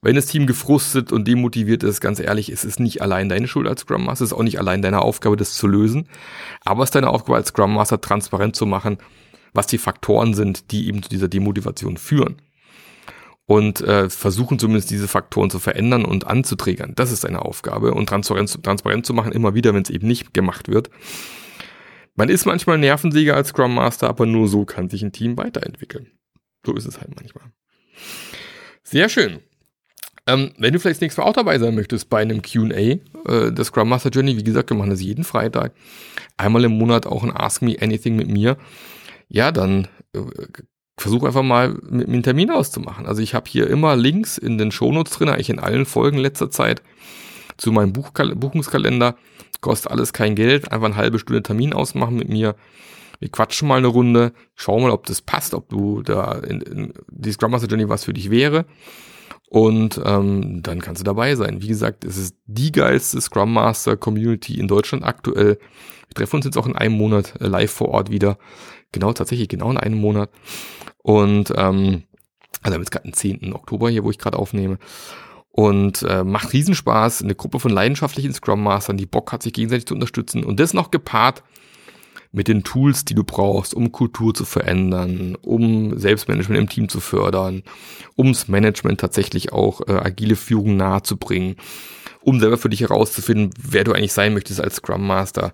wenn 0.00 0.14
das 0.14 0.26
Team 0.26 0.46
gefrustet 0.46 1.10
und 1.10 1.26
demotiviert 1.26 1.82
ist, 1.82 2.00
ganz 2.00 2.20
ehrlich, 2.20 2.52
ist 2.52 2.64
es 2.64 2.78
nicht 2.78 3.02
allein 3.02 3.28
deine 3.28 3.48
Schuld 3.48 3.66
als 3.66 3.80
Scrum 3.80 4.04
Master, 4.04 4.24
es 4.24 4.30
ist 4.30 4.36
auch 4.36 4.44
nicht 4.44 4.58
allein 4.58 4.80
deine 4.80 5.02
Aufgabe, 5.02 5.36
das 5.36 5.54
zu 5.54 5.66
lösen. 5.66 6.08
Aber 6.64 6.82
es 6.82 6.88
ist 6.88 6.94
deine 6.94 7.10
Aufgabe 7.10 7.36
als 7.36 7.48
Scrum 7.48 7.74
Master, 7.74 8.00
transparent 8.00 8.54
zu 8.54 8.64
machen, 8.64 8.98
was 9.52 9.66
die 9.66 9.78
Faktoren 9.78 10.34
sind, 10.34 10.70
die 10.70 10.86
eben 10.86 11.02
zu 11.02 11.08
dieser 11.08 11.28
Demotivation 11.28 11.96
führen. 11.96 12.36
Und 13.46 13.80
äh, 13.80 14.10
versuchen 14.10 14.58
zumindest 14.58 14.90
diese 14.90 15.08
Faktoren 15.08 15.50
zu 15.50 15.58
verändern 15.58 16.04
und 16.04 16.26
anzuträgern. 16.26 16.92
Das 16.94 17.10
ist 17.10 17.24
deine 17.24 17.42
Aufgabe. 17.42 17.94
Und 17.94 18.06
transparent, 18.06 18.62
transparent 18.62 19.06
zu 19.06 19.14
machen, 19.14 19.32
immer 19.32 19.54
wieder, 19.54 19.72
wenn 19.72 19.82
es 19.82 19.90
eben 19.90 20.06
nicht 20.06 20.34
gemacht 20.34 20.68
wird. 20.68 20.90
Man 22.14 22.28
ist 22.28 22.44
manchmal 22.44 22.78
Nervensäger 22.78 23.34
als 23.34 23.48
Scrum 23.48 23.74
Master, 23.74 24.08
aber 24.08 24.26
nur 24.26 24.48
so 24.48 24.64
kann 24.64 24.90
sich 24.90 25.02
ein 25.02 25.12
Team 25.12 25.38
weiterentwickeln. 25.38 26.12
So 26.66 26.74
ist 26.74 26.86
es 26.86 27.00
halt 27.00 27.16
manchmal. 27.16 27.44
Sehr 28.82 29.08
schön. 29.08 29.40
Ähm, 30.28 30.50
wenn 30.58 30.74
du 30.74 30.78
vielleicht 30.78 31.00
nächstes 31.00 31.24
Mal 31.24 31.28
auch 31.28 31.34
dabei 31.34 31.58
sein 31.58 31.74
möchtest 31.74 32.10
bei 32.10 32.20
einem 32.20 32.42
QA 32.42 32.76
äh, 32.76 33.00
der 33.50 33.64
Scrum 33.64 33.88
Master 33.88 34.10
Journey, 34.10 34.36
wie 34.36 34.44
gesagt, 34.44 34.68
wir 34.68 34.76
machen 34.76 34.90
das 34.90 35.00
jeden 35.00 35.24
Freitag. 35.24 35.72
Einmal 36.36 36.64
im 36.64 36.72
Monat 36.72 37.06
auch 37.06 37.24
ein 37.24 37.34
Ask 37.34 37.62
Me 37.62 37.76
Anything 37.80 38.14
mit 38.14 38.28
mir. 38.28 38.58
Ja, 39.28 39.50
dann 39.52 39.88
äh, 40.14 40.20
versuch 40.98 41.24
einfach 41.24 41.42
mal 41.42 41.70
mit 41.88 42.08
mir 42.08 42.14
einen 42.14 42.22
Termin 42.22 42.50
auszumachen. 42.50 43.06
Also 43.06 43.22
ich 43.22 43.32
habe 43.32 43.48
hier 43.48 43.68
immer 43.68 43.96
Links 43.96 44.36
in 44.36 44.58
den 44.58 44.70
Shownotes 44.70 45.14
drin, 45.14 45.30
eigentlich 45.30 45.48
in 45.48 45.60
allen 45.60 45.86
Folgen 45.86 46.18
letzter 46.18 46.50
Zeit 46.50 46.82
zu 47.56 47.72
meinem 47.72 47.94
Buchkal 47.94 48.36
Buchungskalender. 48.36 49.16
Kostet 49.62 49.90
alles 49.90 50.12
kein 50.12 50.34
Geld, 50.34 50.70
einfach 50.70 50.86
eine 50.86 50.96
halbe 50.96 51.18
Stunde 51.18 51.42
Termin 51.42 51.72
ausmachen 51.72 52.16
mit 52.16 52.28
mir. 52.28 52.54
Wir 53.18 53.30
quatschen 53.30 53.66
mal 53.66 53.78
eine 53.78 53.88
Runde, 53.88 54.32
schau 54.54 54.78
mal, 54.78 54.90
ob 54.90 55.06
das 55.06 55.22
passt, 55.22 55.54
ob 55.54 55.70
du 55.70 56.02
da 56.02 56.32
in, 56.32 56.60
in 56.60 56.92
die 57.10 57.32
Scrum 57.32 57.50
Master 57.50 57.66
Journey 57.66 57.88
was 57.88 58.04
für 58.04 58.12
dich 58.12 58.30
wäre. 58.30 58.66
Und 59.48 60.00
ähm, 60.04 60.62
dann 60.62 60.82
kannst 60.82 61.00
du 61.00 61.04
dabei 61.04 61.34
sein. 61.34 61.62
Wie 61.62 61.68
gesagt, 61.68 62.04
es 62.04 62.18
ist 62.18 62.36
die 62.46 62.70
geilste 62.70 63.20
Scrum 63.20 63.52
Master 63.54 63.96
Community 63.96 64.58
in 64.60 64.68
Deutschland 64.68 65.04
aktuell. 65.04 65.58
Wir 66.08 66.14
treffen 66.14 66.36
uns 66.36 66.44
jetzt 66.44 66.58
auch 66.58 66.66
in 66.66 66.76
einem 66.76 66.94
Monat 66.94 67.40
äh, 67.40 67.46
live 67.46 67.70
vor 67.70 67.88
Ort 67.88 68.10
wieder. 68.10 68.38
Genau, 68.92 69.12
tatsächlich 69.12 69.48
genau 69.48 69.70
in 69.70 69.78
einem 69.78 69.98
Monat. 69.98 70.30
Und 70.98 71.50
ähm, 71.56 72.04
also 72.62 72.74
haben 72.74 72.82
jetzt 72.82 72.90
gerade 72.90 73.08
den 73.08 73.14
10. 73.14 73.54
Oktober 73.54 73.88
hier, 73.88 74.04
wo 74.04 74.10
ich 74.10 74.18
gerade 74.18 74.38
aufnehme. 74.38 74.78
Und 75.50 76.02
äh, 76.02 76.24
macht 76.24 76.52
Riesenspaß. 76.52 77.22
Eine 77.22 77.34
Gruppe 77.34 77.58
von 77.58 77.72
leidenschaftlichen 77.72 78.34
Scrum 78.34 78.62
Mastern, 78.62 78.98
die 78.98 79.06
Bock 79.06 79.32
hat, 79.32 79.42
sich 79.42 79.54
gegenseitig 79.54 79.86
zu 79.86 79.94
unterstützen. 79.94 80.44
Und 80.44 80.60
das 80.60 80.74
noch 80.74 80.90
gepaart 80.90 81.42
mit 82.32 82.48
den 82.48 82.62
Tools, 82.62 83.04
die 83.04 83.14
du 83.14 83.24
brauchst, 83.24 83.74
um 83.74 83.90
Kultur 83.92 84.34
zu 84.34 84.44
verändern, 84.44 85.36
um 85.40 85.98
Selbstmanagement 85.98 86.60
im 86.60 86.68
Team 86.68 86.88
zu 86.88 87.00
fördern, 87.00 87.62
ums 88.16 88.48
Management 88.48 89.00
tatsächlich 89.00 89.52
auch 89.52 89.80
äh, 89.88 89.92
agile 89.92 90.36
Führung 90.36 90.76
nahezubringen, 90.76 91.56
um 92.20 92.40
selber 92.40 92.58
für 92.58 92.68
dich 92.68 92.82
herauszufinden, 92.82 93.50
wer 93.58 93.84
du 93.84 93.92
eigentlich 93.92 94.12
sein 94.12 94.34
möchtest 94.34 94.60
als 94.60 94.76
Scrum 94.76 95.06
Master. 95.06 95.52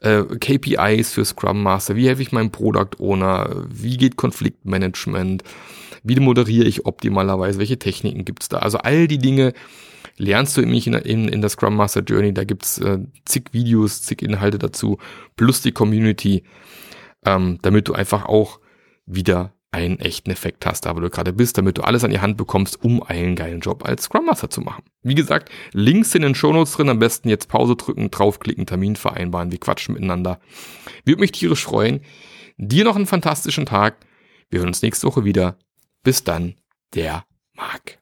Äh, 0.00 0.22
KPIs 0.22 1.12
für 1.12 1.24
Scrum 1.24 1.62
Master, 1.62 1.96
wie 1.96 2.06
helfe 2.06 2.22
ich 2.22 2.32
meinem 2.32 2.50
Product 2.50 3.00
Owner, 3.00 3.64
wie 3.68 3.96
geht 3.96 4.16
Konfliktmanagement, 4.16 5.42
wie 6.04 6.20
moderiere 6.20 6.68
ich 6.68 6.86
optimalerweise, 6.86 7.58
welche 7.58 7.78
Techniken 7.78 8.24
gibt's 8.24 8.48
da. 8.48 8.58
Also 8.58 8.78
all 8.78 9.08
die 9.08 9.18
Dinge, 9.18 9.52
lernst 10.16 10.56
du 10.56 10.60
nämlich 10.60 10.86
in, 10.86 10.94
in, 10.94 11.28
in 11.28 11.40
der 11.40 11.50
Scrum 11.50 11.76
Master 11.76 12.02
Journey. 12.02 12.32
Da 12.34 12.44
gibt's 12.44 12.78
äh, 12.78 12.98
zig 13.24 13.44
Videos, 13.52 14.02
zig 14.02 14.22
Inhalte 14.22 14.58
dazu, 14.58 14.98
plus 15.36 15.62
die 15.62 15.72
Community, 15.72 16.44
ähm, 17.24 17.58
damit 17.62 17.88
du 17.88 17.94
einfach 17.94 18.26
auch 18.26 18.60
wieder 19.06 19.52
einen 19.72 19.98
echten 19.98 20.30
Effekt 20.30 20.66
hast, 20.66 20.84
da 20.84 20.94
wo 20.94 21.00
du 21.00 21.08
gerade 21.08 21.32
bist, 21.32 21.56
damit 21.56 21.78
du 21.78 21.82
alles 21.82 22.04
an 22.04 22.10
die 22.10 22.20
Hand 22.20 22.36
bekommst, 22.36 22.84
um 22.84 23.02
einen 23.02 23.34
geilen 23.34 23.60
Job 23.60 23.86
als 23.86 24.04
Scrum 24.04 24.26
Master 24.26 24.50
zu 24.50 24.60
machen. 24.60 24.84
Wie 25.02 25.14
gesagt, 25.14 25.50
Links 25.72 26.14
in 26.14 26.22
den 26.22 26.34
Shownotes 26.34 26.74
drin, 26.74 26.90
am 26.90 26.98
besten 26.98 27.30
jetzt 27.30 27.48
Pause 27.48 27.74
drücken, 27.74 28.10
draufklicken, 28.10 28.66
Termin 28.66 28.96
vereinbaren, 28.96 29.50
wir 29.50 29.58
quatschen 29.58 29.94
miteinander. 29.94 30.40
Würde 31.06 31.20
mich 31.20 31.32
tierisch 31.32 31.64
freuen. 31.64 32.00
Dir 32.58 32.84
noch 32.84 32.96
einen 32.96 33.06
fantastischen 33.06 33.64
Tag. 33.64 33.96
Wir 34.50 34.60
hören 34.60 34.68
uns 34.68 34.82
nächste 34.82 35.06
Woche 35.06 35.24
wieder. 35.24 35.56
Bis 36.02 36.22
dann, 36.22 36.54
der 36.94 37.24
Marc. 37.54 38.01